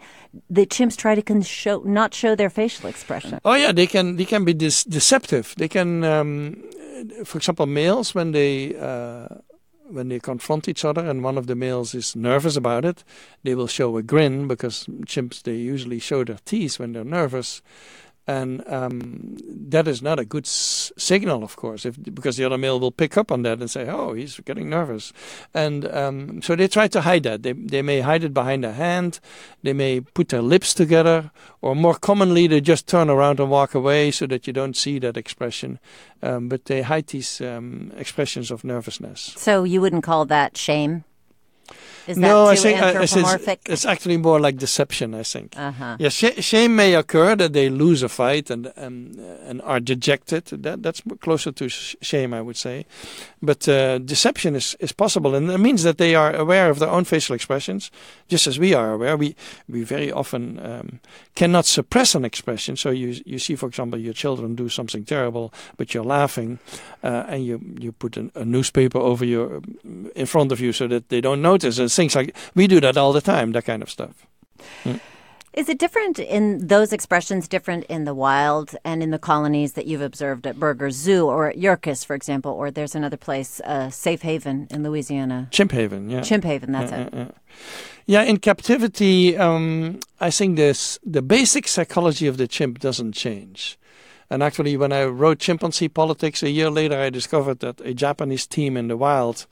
[0.48, 3.38] The chimps try to con- show, not show their facial expression.
[3.44, 5.55] Oh yeah, they can they can be dis- deceptive.
[5.59, 6.64] They can, um,
[7.24, 8.74] for example, males when they.
[8.74, 9.29] Uh,
[9.90, 13.05] when they confront each other and one of the males is nervous about it,
[13.42, 17.62] they will show a grin because chimps they usually show their teeth when they're nervous
[18.28, 19.36] and um,
[19.70, 22.92] that is not a good s- signal, of course, if, because the other male will
[22.92, 25.12] pick up on that and say, "Oh, he's getting nervous,"
[25.54, 27.42] and um, so they try to hide that.
[27.42, 29.18] They they may hide it behind a hand,
[29.62, 31.30] they may put their lips together,
[31.62, 34.98] or more commonly, they just turn around and walk away so that you don't see
[34.98, 35.78] that expression.
[36.22, 39.34] Um, but they hide these um, expressions of nervousness.
[39.36, 41.04] So you wouldn't call that shame.
[42.07, 43.14] Is no, I think uh, it's,
[43.66, 45.14] it's, actually more like deception.
[45.14, 45.54] I think.
[45.57, 45.96] Uh-huh.
[45.98, 50.46] Yeah, sh- shame may occur that they lose a fight and and, and are dejected.
[50.46, 52.87] That that's closer to sh- shame, I would say.
[53.42, 56.88] But uh, deception is, is possible, and it means that they are aware of their
[56.88, 57.90] own facial expressions,
[58.28, 59.16] just as we are aware.
[59.16, 59.37] We
[59.68, 61.00] we very often um,
[61.35, 62.76] cannot suppress an expression.
[62.76, 66.59] So you you see, for example, your children do something terrible, but you're laughing,
[67.02, 69.61] uh, and you you put an, a newspaper over your
[70.14, 71.58] in front of you so that they don't notice.
[71.64, 73.53] And things like we do that all the time.
[73.53, 74.27] That kind of stuff.
[74.85, 75.01] Mm.
[75.59, 79.87] Is it different in those expressions different in the wild and in the colonies that
[79.87, 83.90] you've observed at Burger Zoo or at Yerkes, for example, or there's another place, uh,
[83.90, 85.49] Safe Haven in Louisiana?
[85.51, 86.21] Chimp Haven, yeah.
[86.21, 87.14] Chimp Haven, that's yeah, it.
[87.14, 87.31] Yeah,
[88.07, 88.23] yeah.
[88.23, 93.79] in captivity, um, I think this the basic psychology of the chimp doesn't change.
[94.31, 98.47] And actually, when I wrote Chimpanzee Politics a year later, I discovered that a Japanese
[98.47, 99.47] team in the wild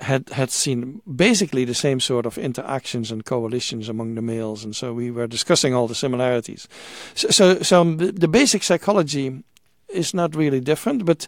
[0.00, 4.76] had had seen basically the same sort of interactions and coalitions among the males, and
[4.76, 6.68] so we were discussing all the similarities.
[7.14, 9.42] So, so, so um, the basic psychology
[9.88, 11.26] is not really different, but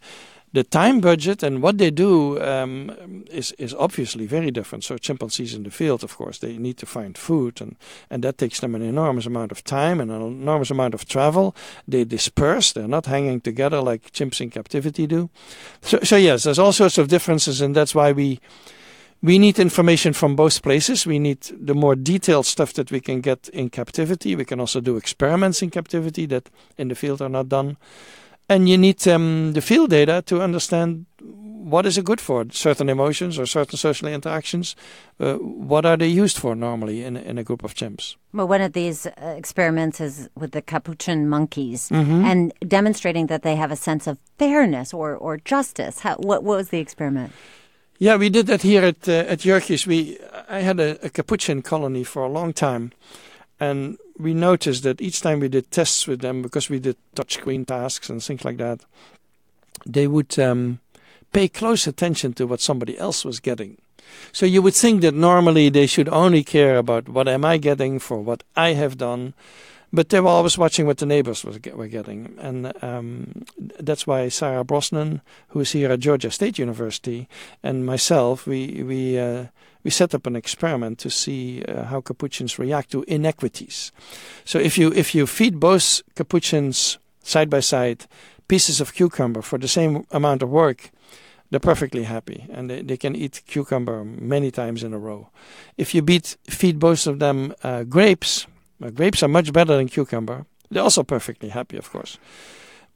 [0.52, 4.84] the time budget and what they do um, is is obviously very different.
[4.84, 7.76] So chimpanzees in the field, of course, they need to find food, and
[8.10, 11.54] and that takes them an enormous amount of time and an enormous amount of travel.
[11.86, 15.30] They disperse; they're not hanging together like chimps in captivity do.
[15.82, 18.40] So, so yes, there's all sorts of differences, and that's why we
[19.22, 21.06] we need information from both places.
[21.06, 24.34] We need the more detailed stuff that we can get in captivity.
[24.34, 27.76] We can also do experiments in captivity that in the field are not done.
[28.50, 32.46] And you need um, the field data to understand what is it good for?
[32.50, 34.74] Certain emotions or certain social interactions
[35.20, 38.16] uh, what are they used for normally in, in a group of chimps?
[38.32, 42.24] Well one of these uh, experiments is with the capuchin monkeys mm-hmm.
[42.24, 46.00] and demonstrating that they have a sense of fairness or, or justice.
[46.00, 47.32] How, what, what was the experiment?
[48.00, 51.62] Yeah we did that here at uh, at Yerkes we I had a, a capuchin
[51.62, 52.90] colony for a long time.
[53.60, 57.66] And we noticed that each time we did tests with them, because we did touchscreen
[57.66, 58.80] tasks and things like that,
[59.86, 60.80] they would um,
[61.32, 63.78] pay close attention to what somebody else was getting.
[64.32, 67.98] So you would think that normally they should only care about what am I getting
[67.98, 69.34] for what I have done,
[69.92, 74.64] but they were always watching what the neighbors were getting, and um, that's why Sarah
[74.64, 77.28] Brosnan, who is here at Georgia State University,
[77.62, 79.46] and myself, we we uh,
[79.82, 83.92] we set up an experiment to see uh, how capuchins react to inequities.
[84.44, 88.06] So if you if you feed both capuchins side by side
[88.48, 90.90] pieces of cucumber for the same amount of work,
[91.50, 95.28] they're perfectly happy and they, they can eat cucumber many times in a row.
[95.76, 98.46] If you beat, feed both of them uh, grapes,
[98.82, 100.46] uh, grapes are much better than cucumber.
[100.70, 102.18] They're also perfectly happy, of course.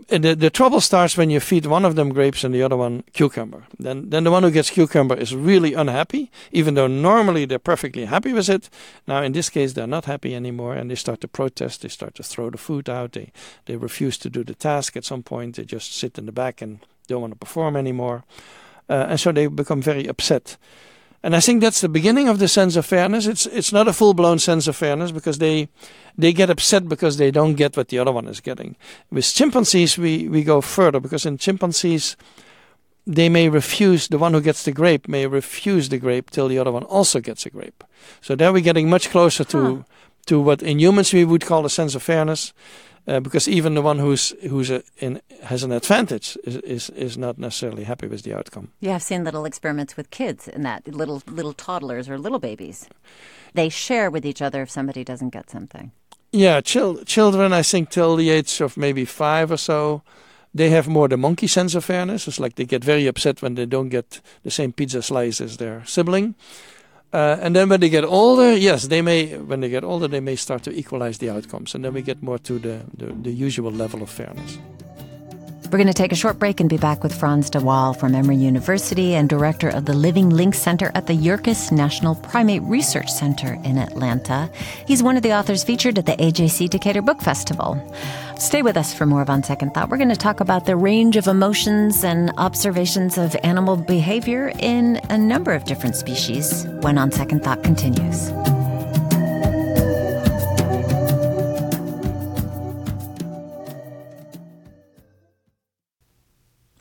[0.08, 3.04] the, the trouble starts when you feed one of them grapes and the other one
[3.12, 3.64] cucumber.
[3.78, 8.04] Then, then the one who gets cucumber is really unhappy, even though normally they're perfectly
[8.06, 8.68] happy with it.
[9.06, 11.82] Now, in this case, they're not happy anymore and they start to protest.
[11.82, 13.12] They start to throw the food out.
[13.12, 13.32] They,
[13.66, 15.56] they refuse to do the task at some point.
[15.56, 18.24] They just sit in the back and don't want to perform anymore.
[18.88, 20.56] Uh, and so they become very upset.
[21.24, 23.26] And I think that's the beginning of the sense of fairness.
[23.26, 25.68] It's it's not a full blown sense of fairness because they
[26.18, 28.76] they get upset because they don't get what the other one is getting.
[29.10, 32.16] With chimpanzees, we, we go further because in chimpanzees,
[33.06, 36.58] they may refuse, the one who gets the grape may refuse the grape till the
[36.58, 37.82] other one also gets a grape.
[38.20, 39.82] So there we're getting much closer to, huh.
[40.26, 42.52] to what in humans we would call a sense of fairness.
[43.06, 47.18] Uh, because even the one who's who's a, in, has an advantage is, is is
[47.18, 48.68] not necessarily happy with the outcome.
[48.80, 52.88] Yeah, I've seen little experiments with kids in that little little toddlers or little babies.
[53.52, 55.92] They share with each other if somebody doesn't get something.
[56.32, 60.02] Yeah, chil- children, I think till the age of maybe five or so,
[60.54, 62.26] they have more the monkey sense of fairness.
[62.26, 65.56] It's like they get very upset when they don't get the same pizza slice as
[65.58, 66.34] their sibling.
[67.14, 69.36] Uh, and then when they get older, yes, they may.
[69.38, 72.20] When they get older, they may start to equalize the outcomes, and then we get
[72.24, 74.58] more to the, the, the usual level of fairness.
[75.74, 78.14] We're going to take a short break and be back with Frans de Waal from
[78.14, 83.10] Emory University and director of the Living Link Center at the Yerkes National Primate Research
[83.10, 84.48] Center in Atlanta.
[84.86, 87.76] He's one of the authors featured at the AJC Decatur Book Festival.
[88.38, 89.90] Stay with us for more of On Second Thought.
[89.90, 95.00] We're going to talk about the range of emotions and observations of animal behavior in
[95.10, 98.30] a number of different species when On Second Thought continues.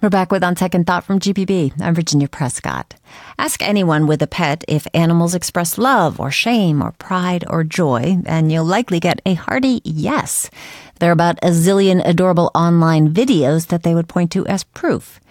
[0.03, 1.81] We're back with On Second Thought from GPB.
[1.81, 2.95] I'm Virginia Prescott.
[3.39, 8.17] Ask anyone with a pet if animals express love or shame or pride or joy,
[8.25, 10.49] and you'll likely get a hearty yes.
[10.99, 15.21] There are about a zillion adorable online videos that they would point to as proof.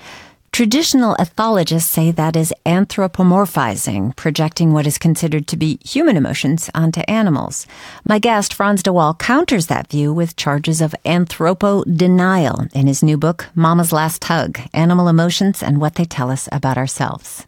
[0.52, 7.00] Traditional ethologists say that is anthropomorphizing, projecting what is considered to be human emotions onto
[7.08, 7.66] animals.
[8.06, 13.02] My guest, Frans de Waal, counters that view with charges of anthropo denial in his
[13.02, 17.46] new book, Mama's Last Hug Animal Emotions and What They Tell Us About Ourselves.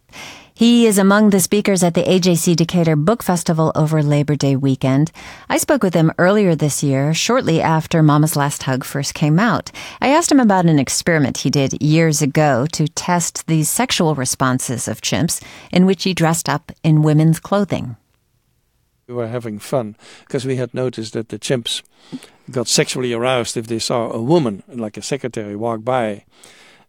[0.56, 5.10] He is among the speakers at the AJC Decatur Book Festival over Labor Day weekend.
[5.48, 9.72] I spoke with him earlier this year, shortly after Mama's Last Hug first came out.
[10.00, 14.86] I asked him about an experiment he did years ago to test the sexual responses
[14.86, 17.96] of chimps, in which he dressed up in women's clothing.
[19.08, 21.82] We were having fun because we had noticed that the chimps
[22.48, 26.22] got sexually aroused if they saw a woman, like a secretary, walk by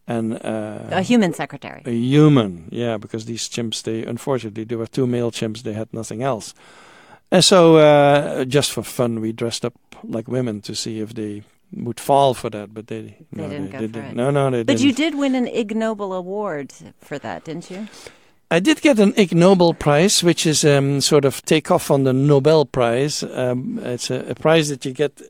[0.08, 1.82] and uh, a human secretary.
[1.86, 5.94] A human, yeah, because these chimps, they unfortunately there were two male chimps, they had
[5.94, 6.54] nothing else,
[7.32, 11.44] and so uh, just for fun, we dressed up like women to see if they
[11.74, 14.12] would fall for that, but they, they no, didn't they, they didn't.
[14.12, 14.16] It.
[14.16, 14.80] No, no, they but didn't.
[14.80, 17.88] But you did win an Ig Nobel award for that, didn't you?
[18.52, 22.04] I did get an Ig Nobel Prize, which is um, sort of take off on
[22.04, 23.24] the Nobel Prize.
[23.24, 25.22] Um, it's a, a, prize that you get.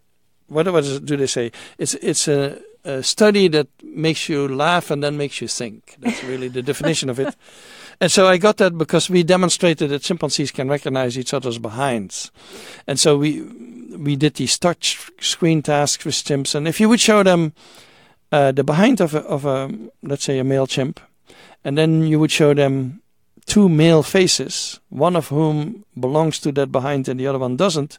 [0.48, 1.52] What, what do they say?
[1.78, 5.96] It's it's a a study that makes you laugh and then makes you think.
[6.00, 7.36] That's really the definition of it.
[8.02, 12.30] And so I got that because we demonstrated that chimpanzees can recognize each other's behinds.
[12.88, 13.42] And so we
[13.98, 16.56] we did these touch screen tasks with chimps.
[16.56, 17.54] And if you would show them
[18.32, 19.72] uh, the behind of a, of a,
[20.04, 21.00] let's say, a male chimp,
[21.64, 23.02] and then you would show them
[23.46, 27.98] two male faces, one of whom belongs to that behind and the other one doesn't,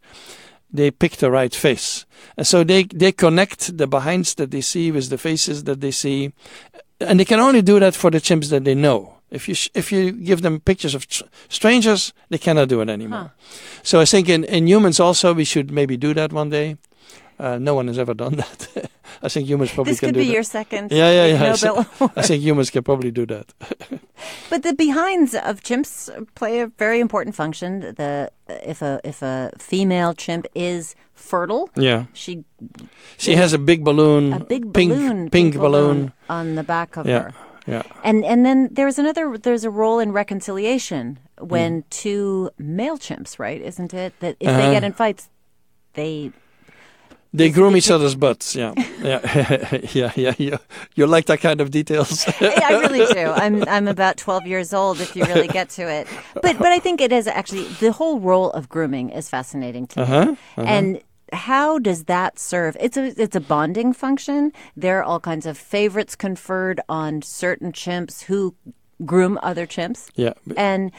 [0.77, 2.07] they pick the right face.
[2.37, 5.91] And so they, they connect the behinds that they see with the faces that they
[5.91, 6.33] see.
[7.01, 9.15] And they can only do that for the chimps that they know.
[9.31, 12.89] If you sh- if you give them pictures of tr- strangers, they cannot do it
[12.89, 13.19] anymore.
[13.19, 13.29] Huh.
[13.83, 16.77] So I think in, in humans also we should maybe do that one day.
[17.39, 18.91] Uh, no one has ever done that.
[19.23, 20.19] I think humans probably this can do that.
[20.19, 20.93] This could be your second.
[20.93, 21.57] Yeah, yeah, yeah.
[21.63, 23.53] Nobel I, I think humans can probably do that.
[24.51, 27.81] but the behinds of chimps play a very important function.
[27.81, 32.45] The if a if a female chimp is fertile, yeah, she
[33.17, 36.63] she has a big balloon, a big pink, balloon, pink, pink balloon, balloon on the
[36.63, 37.23] back of yeah.
[37.23, 37.35] her.
[37.67, 37.83] Yeah.
[38.05, 41.91] And and then there's another there's a role in reconciliation when mm.
[41.91, 43.61] two male chimps, right?
[43.61, 44.19] Isn't it?
[44.21, 44.59] That if uh-huh.
[44.59, 45.29] they get in fights,
[45.95, 46.33] they
[47.33, 48.55] they groom each other's butts.
[48.55, 50.35] Yeah, yeah, yeah, yeah.
[50.39, 50.59] You,
[50.95, 52.25] you like that kind of details?
[52.41, 53.31] I really do.
[53.31, 55.01] I'm I'm about 12 years old.
[55.01, 58.21] If you really get to it, but but I think it is actually the whole
[58.21, 60.33] role of grooming is fascinating to uh-huh, me.
[60.33, 60.63] Uh-huh.
[60.63, 61.01] And
[61.33, 62.77] how does that serve?
[62.81, 64.53] It's a it's a bonding function.
[64.77, 68.55] There are all kinds of favorites conferred on certain chimps who
[69.05, 70.11] groom other chimps.
[70.15, 70.93] Yeah, and.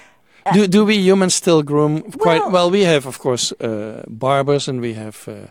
[0.46, 2.52] Uh, do do we humans still groom quite well?
[2.52, 5.48] well we have, of course, uh, barbers and we have uh,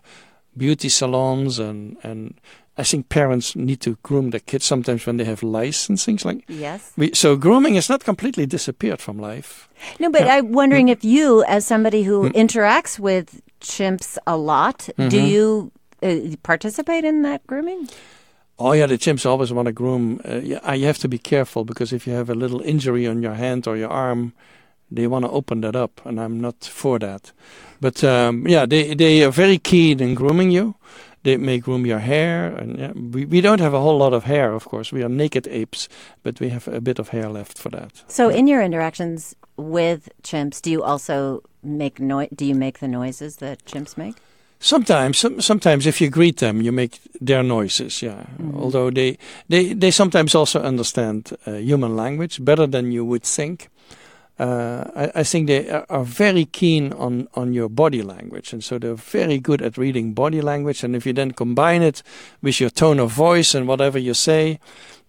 [0.57, 2.35] beauty salons and and
[2.79, 6.25] I think parents need to groom their kids sometimes when they have lice and things
[6.27, 6.45] like.
[6.47, 6.93] Yes.
[6.97, 9.69] We, so grooming is not completely disappeared from life.
[9.99, 10.35] No, but Yeah.
[10.37, 10.93] I'm wondering Mm.
[10.93, 15.27] if you, as somebody who interacts with chimps a lot, do Mm-hmm.
[15.27, 15.71] you
[16.03, 17.89] uh, participate in that grooming?
[18.59, 20.21] Oh yeah, the chimps always want to groom.
[20.29, 23.23] Uh, yeah, you have to be careful because if you have a little injury on
[23.23, 24.33] your hand or your arm,
[24.93, 27.33] they want to open that up, and I'm not for that.
[27.81, 30.74] But um, yeah, they they are very keen in grooming you.
[31.22, 34.24] They may groom your hair, and yeah, we we don't have a whole lot of
[34.24, 34.93] hair, of course.
[34.93, 35.89] We are naked apes,
[36.22, 38.05] but we have a bit of hair left for that.
[38.07, 42.29] So, in your interactions with chimps, do you also make noise?
[42.35, 44.14] Do you make the noises that chimps make?
[44.59, 48.03] Sometimes, some, sometimes if you greet them, you make their noises.
[48.03, 48.24] Yeah,
[48.55, 49.18] although they
[49.49, 53.68] they they sometimes also understand uh, human language better than you would think.
[54.39, 58.62] Uh, I, I think they are, are very keen on on your body language, and
[58.62, 60.84] so they're very good at reading body language.
[60.84, 62.03] And if you then combine it
[62.43, 64.61] with your tone of voice and whatever you say,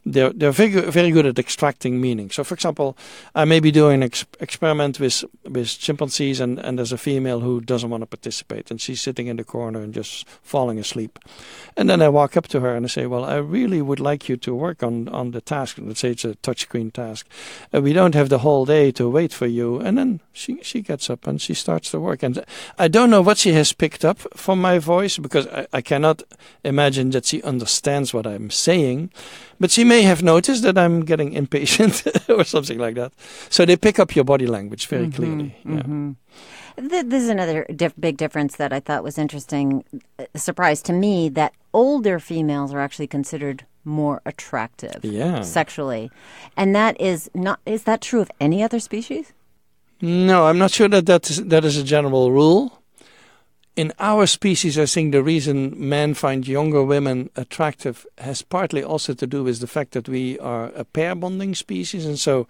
[0.06, 2.30] they're they're very very good at extracting meaning.
[2.30, 2.98] So, for example,
[3.36, 7.42] I may be doing an ex- experiment with with chimpanzees, and and there's a female
[7.42, 11.20] who doesn't want to participate, and she's sitting in the corner and just falling asleep.
[11.76, 14.30] And then I walk up to her and I say, "Well, I really would like
[14.30, 15.78] you to work on on the task.
[15.80, 17.28] Let's say it's a touchscreen task.
[17.74, 20.82] Uh, we don't have the whole day to wait for you." And then she she
[20.82, 22.24] gets up and she starts to work.
[22.24, 22.44] And
[22.80, 26.24] I don't know what she has picked up from my voice because I, I cannot
[26.64, 29.12] imagine that she understands what I'm saying.
[29.60, 33.12] But she may have noticed that I'm getting impatient or something like that.
[33.50, 35.16] So they pick up your body language very mm-hmm.
[35.16, 35.56] clearly.
[35.66, 35.72] Yeah.
[35.72, 36.12] Mm-hmm.
[36.90, 39.84] Th- This is another diff- big difference that I thought was interesting.
[40.36, 45.42] A surprise to me that older females are actually considered more attractive Yeah.
[45.42, 46.12] sexually,
[46.56, 47.60] and that is not.
[47.66, 49.34] Is that true of any other species?
[50.02, 52.77] No, I'm not sure that that is, that is a general rule.
[53.78, 59.14] In our species, I think the reason men find younger women attractive has partly also
[59.14, 62.04] to do with the fact that we are a pair bonding species.
[62.04, 62.48] And so,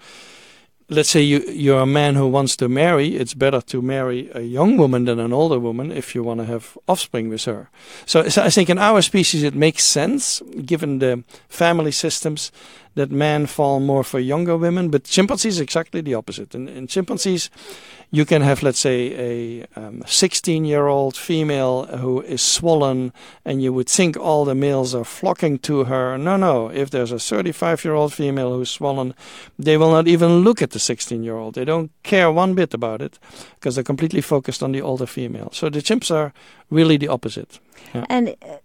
[0.88, 4.40] let's say you, you're a man who wants to marry, it's better to marry a
[4.40, 7.70] young woman than an older woman if you want to have offspring with her.
[8.06, 12.54] So, so I think in our species it makes sense, given the family systems,
[12.98, 16.56] that men fall more for younger women, but chimpanzees exactly the opposite.
[16.56, 17.52] In, in chimpanzees,
[18.10, 23.14] you can have, let's say, a 16 year old female who is swollen,
[23.46, 26.18] and you would think all the males are flocking to her.
[26.18, 26.70] No, no.
[26.70, 29.14] If there's a 35 year old female who's swollen,
[29.60, 31.54] they will not even look at the 16 year old.
[31.54, 33.20] They don't care one bit about it
[33.56, 35.50] because they're completely focused on the older female.
[35.52, 36.34] So the chimps are
[36.72, 37.60] really the opposite.
[38.10, 38.58] And uh,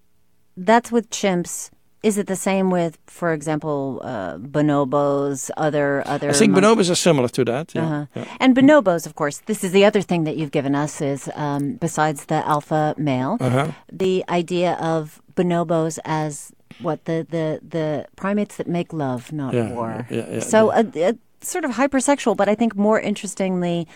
[0.57, 1.71] that's with chimps.
[2.03, 6.31] Is it the same with, for example, uh, bonobos, other other?
[6.31, 7.75] I think mon- bonobos are similar to that.
[7.75, 7.85] Yeah.
[7.85, 8.07] Uh-huh.
[8.17, 8.25] yeah.
[8.41, 9.39] And bonobos, of course.
[9.47, 13.37] This is the other thing that you've given us is um, besides the alpha male,
[13.41, 13.69] Uh-huh.
[13.93, 19.73] the idea of bonobos as what the the the primates that make love, not Yeah,
[19.73, 20.07] war.
[20.11, 23.87] yeah, yeah, so a, a sort of hypersexual, but I think more interestingly.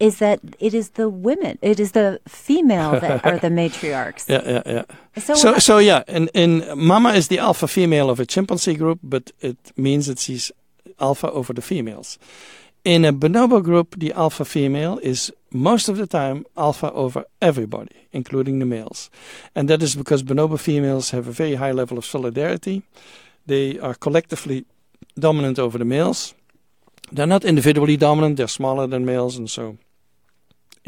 [0.00, 4.28] Is that it is the women, it is the female that are the matriarchs.
[4.28, 4.84] Yeah, yeah, yeah.
[5.20, 9.00] So, So, so yeah, in, in mama is the alpha female of a chimpanzee group,
[9.02, 10.52] but it means that she's
[11.00, 12.18] alpha over the females.
[12.84, 17.96] In a bonobo group, the alpha female is most of the time alpha over everybody,
[18.12, 19.10] including the males.
[19.54, 22.82] And that is because bonobo females have a very high level of solidarity.
[23.46, 24.64] They are collectively
[25.18, 26.34] dominant over the males.
[27.10, 29.76] They're not individually dominant, they're smaller than males, and so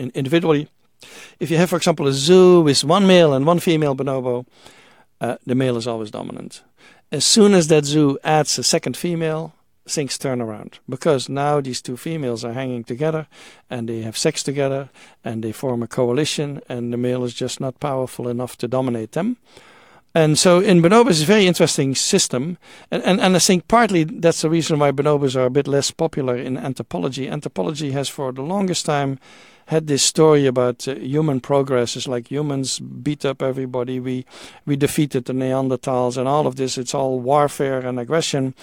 [0.01, 0.69] in, individually
[1.39, 4.47] if you have, for example, a zoo with one male and one female bonobo,
[5.21, 6.63] uh, the male is always dominant.
[7.13, 9.55] As soon as that zoo adds a second female,
[9.89, 13.27] things turn around because now these two females are hanging together
[13.69, 14.89] and they have sex together
[15.25, 19.13] and they form a coalition, and the male is just not powerful enough to dominate
[19.13, 19.37] them.
[20.13, 22.59] And so in bonobos, it's a very interesting system.
[22.91, 25.93] And, and, and I think partly that's the reason why bonobos are a bit less
[25.93, 27.29] popular in anthropology.
[27.29, 29.21] Anthropology has for the longest time
[29.71, 31.97] had this story about uh, human progress.
[31.97, 34.01] It's like humans beat up everybody.
[34.01, 34.25] We
[34.67, 36.77] we defeated the Neanderthals and all of this.
[36.77, 38.55] It's all warfare and aggression.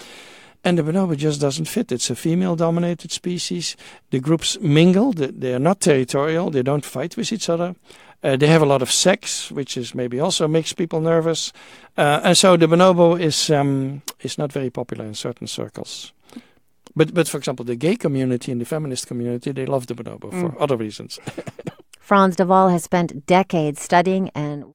[0.64, 1.92] And the bonobo just doesn't fit.
[1.92, 3.76] It's a female-dominated species.
[4.10, 5.12] The groups mingle.
[5.14, 6.50] They they are not territorial.
[6.50, 7.74] They don't fight with each other.
[8.22, 11.52] Uh, they have a lot of sex, which is maybe also makes people nervous.
[11.96, 16.12] Uh, and so the bonobo is um, is not very popular in certain circles.
[16.94, 20.30] But but for example, the gay community and the feminist community, they love the bonobo
[20.30, 21.18] for other reasons.
[22.00, 24.72] Frans de Waal has spent decades studying and.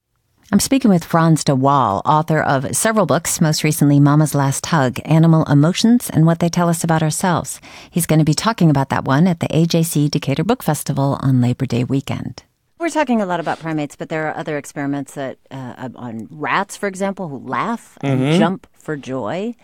[0.52, 5.00] I'm speaking with Frans de Waal, author of several books, most recently Mama's Last Hug
[5.04, 7.62] Animal Emotions and What They Tell Us About Ourselves.
[7.90, 11.40] He's going to be talking about that one at the AJC Decatur Book Festival on
[11.40, 12.44] Labor Day weekend.
[12.78, 16.76] We're talking a lot about primates, but there are other experiments that uh, on rats,
[16.76, 18.38] for example, who laugh and mm-hmm.
[18.38, 19.54] jump for joy.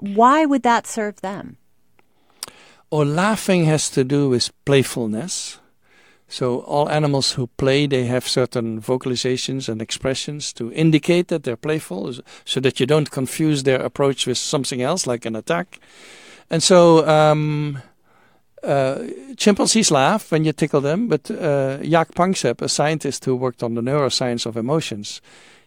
[0.00, 1.58] Why would that serve them?
[2.94, 5.58] Or laughing has to do with playfulness.
[6.28, 11.56] So all animals who play, they have certain vocalizations and expressions to indicate that they're
[11.56, 12.14] playful,
[12.44, 15.80] so that you don't confuse their approach with something else, like an attack.
[16.48, 17.82] And so um,
[18.62, 18.98] uh,
[19.36, 23.74] chimpanzees laugh when you tickle them, but uh, Jaak Panksepp, a scientist who worked on
[23.74, 25.20] the neuroscience of emotions,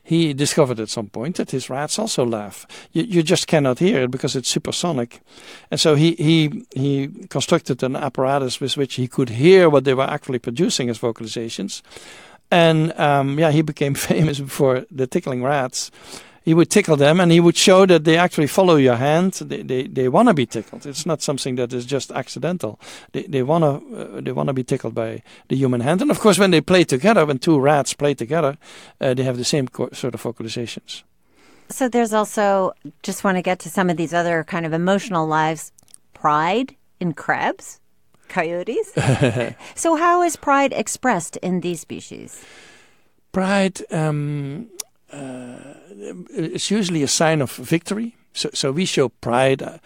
[0.07, 2.65] he discovered at some point that his rats also laugh.
[2.93, 5.19] You, you just cannot hear it because it's supersonic.
[5.69, 9.93] And so he, he, he constructed an apparatus with which he could hear what they
[9.93, 11.81] were actually producing as vocalizations.
[12.49, 15.91] And um, yeah, he became famous for the tickling rats
[16.47, 19.33] he would tickle them and he would show that they actually follow your hand.
[19.33, 20.85] They, they, they want to be tickled.
[20.85, 22.79] It's not something that is just accidental.
[23.11, 26.01] They, they want to uh, they want to be tickled by the human hand.
[26.01, 28.57] And of course, when they play together, when two rats play together,
[29.01, 31.03] uh, they have the same co- sort of vocalizations.
[31.67, 32.71] So there's also
[33.03, 35.73] just want to get to some of these other kind of emotional lives.
[36.13, 37.81] Pride in crabs,
[38.29, 38.93] coyotes.
[39.75, 42.45] so how is pride expressed in these species?
[43.33, 43.81] Pride.
[43.91, 44.69] Um,
[45.09, 48.15] it's usually a sign of victory.
[48.33, 49.77] So, so we show pride uh,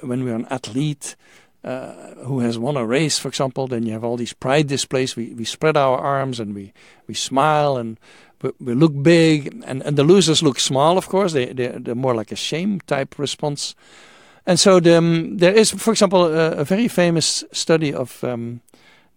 [0.00, 1.16] when we're an athlete
[1.64, 3.66] uh, who has won a race, for example.
[3.66, 5.16] Then you have all these pride displays.
[5.16, 6.72] We, we spread our arms and we,
[7.06, 7.98] we smile and
[8.40, 9.62] we, we look big.
[9.66, 11.32] And, and the losers look small, of course.
[11.32, 13.74] They, they're, they're more like a shame type response.
[14.46, 18.62] And so the, um, there is, for example, a, a very famous study of um,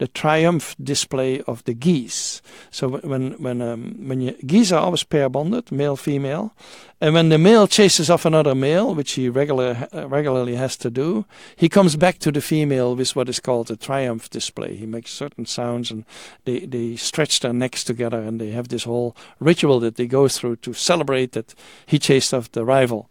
[0.01, 2.41] the triumph display of the geese.
[2.71, 6.55] So when when um, when you, geese are always pair bonded, male female,
[6.99, 10.89] and when the male chases off another male, which he regular uh, regularly has to
[10.89, 11.25] do,
[11.55, 14.75] he comes back to the female with what is called a triumph display.
[14.75, 16.05] He makes certain sounds, and
[16.45, 20.27] they they stretch their necks together, and they have this whole ritual that they go
[20.27, 21.53] through to celebrate that
[21.85, 23.07] he chased off the rival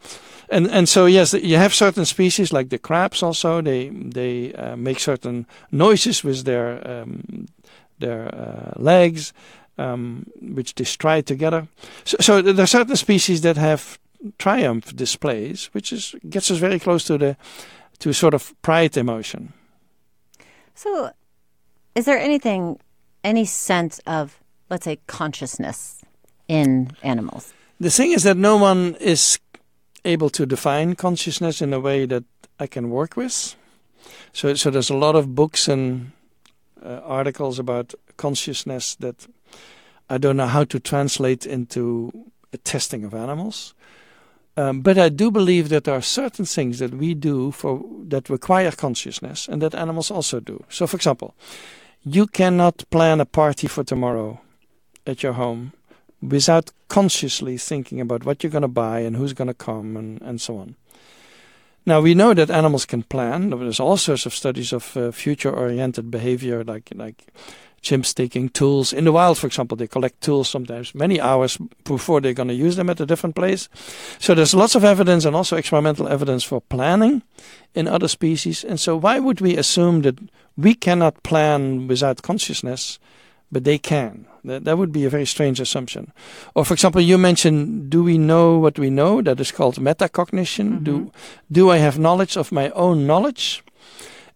[0.50, 3.22] and and so yes, you have certain species like the crabs.
[3.22, 7.46] Also, they they uh, make certain noises with their um,
[7.98, 9.32] their uh, legs,
[9.78, 11.68] um, which they stride together.
[12.04, 13.98] So, so there are certain species that have
[14.38, 17.36] triumph displays, which is gets us very close to the
[18.00, 19.52] to sort of pride emotion.
[20.74, 21.10] So,
[21.94, 22.78] is there anything,
[23.22, 24.38] any sense of,
[24.70, 26.00] let's say, consciousness
[26.48, 27.52] in animals?
[27.78, 29.38] The thing is that no one is
[30.04, 32.24] able to define consciousness in a way that
[32.58, 33.56] I can work with.
[34.32, 36.12] So, so there's a lot of books and
[36.82, 39.26] uh, articles about consciousness that
[40.08, 43.74] I don't know how to translate into a testing of animals.
[44.56, 48.28] Um, but I do believe that there are certain things that we do for that
[48.28, 50.64] require consciousness and that animals also do.
[50.68, 51.34] So, for example,
[52.02, 54.40] you cannot plan a party for tomorrow
[55.06, 55.72] at your home
[56.22, 60.20] without consciously thinking about what you're going to buy and who's going to come and,
[60.22, 60.76] and so on.
[61.86, 63.50] Now we know that animals can plan.
[63.50, 67.26] There's all sorts of studies of uh, future-oriented behavior, like like
[67.82, 69.76] chimps taking tools in the wild, for example.
[69.76, 73.34] They collect tools sometimes many hours before they're going to use them at a different
[73.34, 73.70] place.
[74.18, 77.22] So there's lots of evidence and also experimental evidence for planning
[77.74, 78.64] in other species.
[78.64, 80.18] And so why would we assume that
[80.58, 82.98] we cannot plan without consciousness?
[83.50, 84.26] But they can.
[84.44, 86.12] That, that would be a very strange assumption.
[86.54, 89.22] Or, for example, you mentioned, do we know what we know?
[89.22, 90.80] That is called metacognition.
[90.80, 90.84] Mm-hmm.
[90.84, 91.12] Do,
[91.50, 93.62] do I have knowledge of my own knowledge?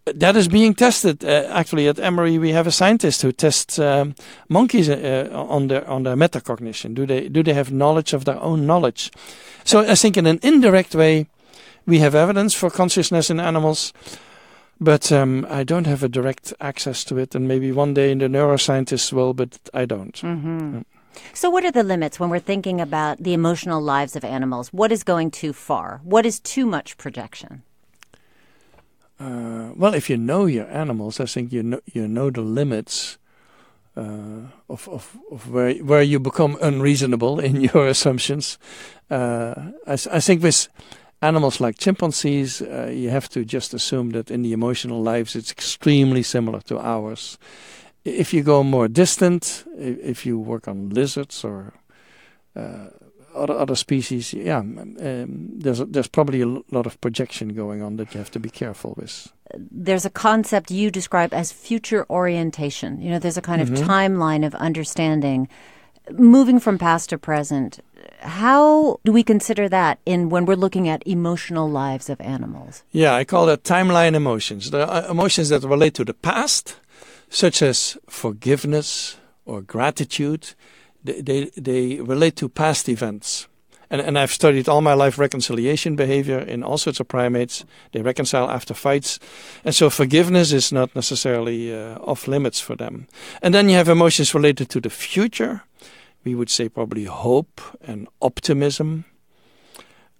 [0.04, 1.24] That is being tested.
[1.24, 4.14] Uh, actually, at Emory, we have a scientist who tests um,
[4.48, 6.94] monkeys uh, on their on their metacognition.
[6.94, 9.10] Do they do they have knowledge of their own knowledge?
[9.64, 11.26] So I think in an indirect way,
[11.86, 13.94] we have evidence for consciousness in animals
[14.80, 18.18] but um, I don't have a direct access to it, and maybe one day in
[18.18, 20.14] the neuroscientists will, but I don't.
[20.14, 20.80] Mm-hmm.
[21.32, 24.72] So, what are the limits when we're thinking about the emotional lives of animals?
[24.72, 26.00] What is going too far?
[26.02, 27.62] What is too much projection?
[29.20, 33.18] Uh, well, if you know your animals, I think you know you know the limits
[33.96, 38.58] uh, of, of, of where where you become unreasonable in your assumptions.
[39.10, 39.54] Uh,
[39.86, 40.68] I, I think with
[41.24, 45.50] animals like chimpanzees, uh, you have to just assume that in the emotional lives it's
[45.50, 47.38] extremely similar to ours.
[48.04, 51.72] If you go more distant, if you work on lizards or
[52.54, 52.88] uh,
[53.34, 57.96] other other species, yeah, um, there's a, there's probably a lot of projection going on
[57.96, 59.32] that you have to be careful with.
[59.56, 63.00] There's a concept you describe as future orientation.
[63.00, 63.74] You know, there's a kind mm-hmm.
[63.74, 65.48] of timeline of understanding,
[66.12, 67.80] moving from past to present
[68.24, 72.82] how do we consider that in when we're looking at emotional lives of animals?
[72.90, 74.70] Yeah, I call that timeline emotions.
[74.70, 76.76] There are emotions that relate to the past,
[77.28, 80.54] such as forgiveness or gratitude,
[81.02, 83.46] they, they, they relate to past events.
[83.90, 87.64] And, and I've studied all my life reconciliation behavior in all sorts of primates.
[87.92, 89.20] They reconcile after fights.
[89.64, 93.06] And so forgiveness is not necessarily uh, off limits for them.
[93.42, 95.62] And then you have emotions related to the future.
[96.24, 99.04] We would say probably hope and optimism.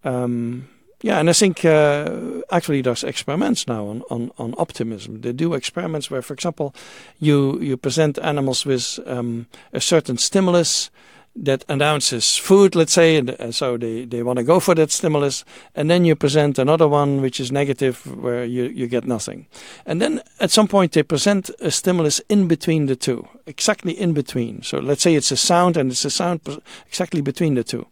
[0.04, 0.68] Um,
[1.04, 5.20] yeah, and I think uh, actually there's experiments now on, on, on optimism.
[5.20, 6.74] They do experiments where, for example,
[7.18, 10.90] you, you present animals with um, a certain stimulus
[11.36, 14.90] that announces food, let's say, and uh, so they, they want to go for that
[14.90, 19.46] stimulus, and then you present another one which is negative where you, you get nothing.
[19.84, 24.12] And then at some point they present a stimulus in between the two, exactly in
[24.12, 24.62] between.
[24.62, 26.40] So let's say it's a sound and it's a sound
[26.86, 27.86] exactly between the two.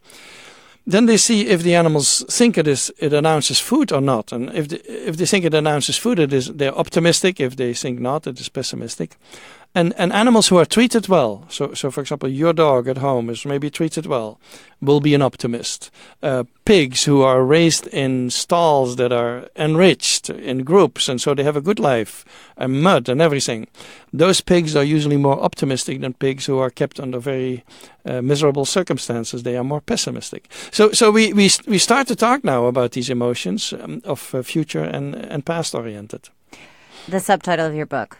[0.84, 4.50] Then they see if the animals think it is it announces food or not, and
[4.52, 7.38] if the, if they think it announces food, it is they're optimistic.
[7.38, 9.16] If they think not, it is pessimistic
[9.74, 13.30] and and animals who are treated well so so for example your dog at home
[13.30, 14.38] is maybe treated well
[14.82, 15.90] will be an optimist.
[16.22, 21.44] Uh, pigs who are raised in stalls that are enriched in groups and so they
[21.44, 22.24] have a good life
[22.56, 23.68] and mud and everything.
[24.12, 27.64] Those pigs are usually more optimistic than pigs who are kept under very
[28.04, 29.42] uh, miserable circumstances.
[29.42, 30.50] They are more pessimistic.
[30.72, 34.42] So so we we we start to talk now about these emotions um, of uh,
[34.42, 36.28] future and and past oriented
[37.08, 38.18] the subtitle of your book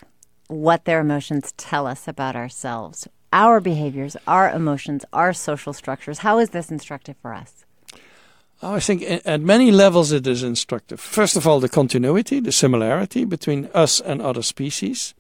[0.52, 6.18] what their emotions tell us about ourselves, our behaviors, our emotions, our social structures.
[6.18, 7.64] How is this instructive for us?
[8.62, 11.00] Oh, I think at many levels it is instructive.
[11.00, 15.14] First of all, the continuity, the similarity between us and other species.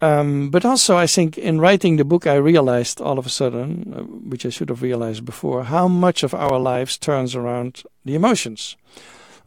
[0.00, 3.92] Um, but also, I think in writing the book, I realized all of a sudden,
[3.94, 8.14] uh, which I should have realized before, how much of our lives turns around the
[8.14, 8.76] emotions.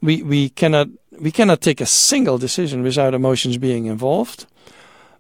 [0.04, 0.88] We we cannot
[1.20, 4.46] we cannot take a single decision without emotions being involved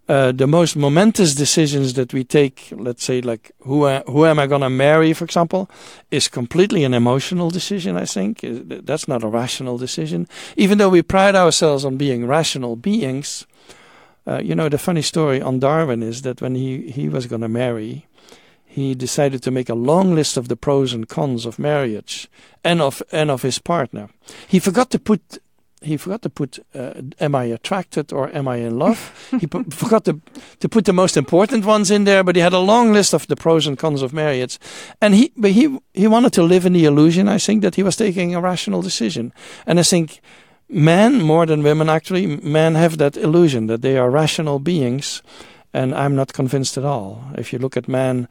[0.09, 4.37] uh, the most momentous decisions that we take, let's say, like who uh, who am
[4.37, 5.69] I going to marry, for example,
[6.11, 7.95] is completely an emotional decision.
[7.95, 10.27] I think that's not a rational decision.
[10.57, 13.47] Even though we pride ourselves on being rational beings,
[14.27, 17.41] uh, you know, the funny story on Darwin is that when he he was going
[17.41, 18.05] to marry,
[18.73, 22.27] he decided to make a long list of the pros and cons of marriage
[22.63, 24.09] and of and of his partner.
[24.47, 25.37] He forgot to put
[25.83, 29.29] he forgot to put uh, am I attracted or am I in love?
[29.39, 30.19] he put, forgot to
[30.59, 33.27] to put the most important ones in there, but he had a long list of
[33.27, 34.57] the pros and cons of marriage,
[34.99, 37.27] and he but he he wanted to live in the illusion.
[37.27, 39.33] I think that he was taking a rational decision,
[39.67, 40.19] and I think
[40.67, 45.21] men more than women actually men have that illusion that they are rational beings,
[45.73, 47.21] and I'm not convinced at all.
[47.37, 48.27] If you look at men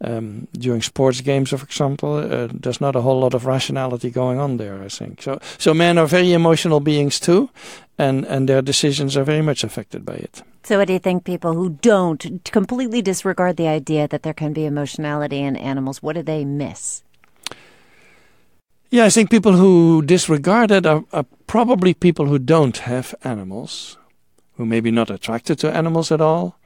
[0.00, 4.38] um, during sports games, for example, uh, there's not a whole lot of rationality going
[4.38, 4.82] on there.
[4.82, 5.38] I think so.
[5.58, 7.50] So men are very emotional beings too,
[7.98, 10.42] and and their decisions are very much affected by it.
[10.62, 11.24] So, what do you think?
[11.24, 16.16] People who don't completely disregard the idea that there can be emotionality in animals, what
[16.16, 17.02] do they miss?
[18.90, 23.96] Yeah, I think people who disregard it are, are probably people who don't have animals,
[24.56, 26.59] who may be not attracted to animals at all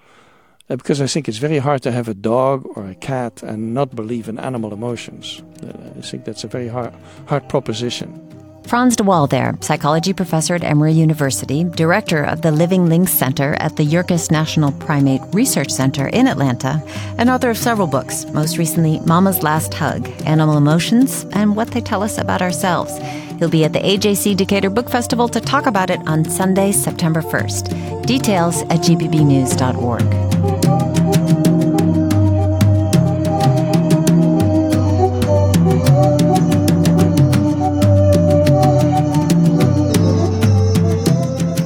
[0.70, 3.74] uh, because I think it's very hard to have a dog or a cat and
[3.74, 5.42] not believe in animal emotions.
[5.62, 6.94] Uh, I think that's a very hard,
[7.26, 8.20] hard proposition.
[8.66, 13.54] Frans de Waal there, psychology professor at Emory University, director of the Living Links Center
[13.60, 16.82] at the Yerkes National Primate Research Center in Atlanta,
[17.18, 21.82] and author of several books, most recently Mama's Last Hug, Animal Emotions, and What They
[21.82, 22.98] Tell Us About Ourselves.
[23.44, 27.20] He'll be at the AJC Decatur Book Festival to talk about it on Sunday, September
[27.20, 28.06] 1st.
[28.06, 30.63] Details at gpbnews.org.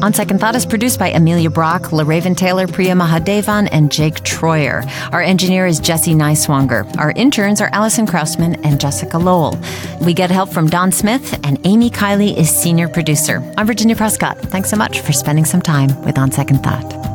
[0.09, 4.91] On Second Thought is produced by Amelia Brock, LaRaven Taylor, Priya Mahadevan, and Jake Troyer.
[5.13, 6.97] Our engineer is Jesse Neiswanger.
[6.97, 9.61] Our interns are Allison Krausman and Jessica Lowell.
[10.01, 13.43] We get help from Don Smith, and Amy Kiley is senior producer.
[13.59, 14.39] I'm Virginia Prescott.
[14.39, 17.08] Thanks so much for spending some time with On Second Thought.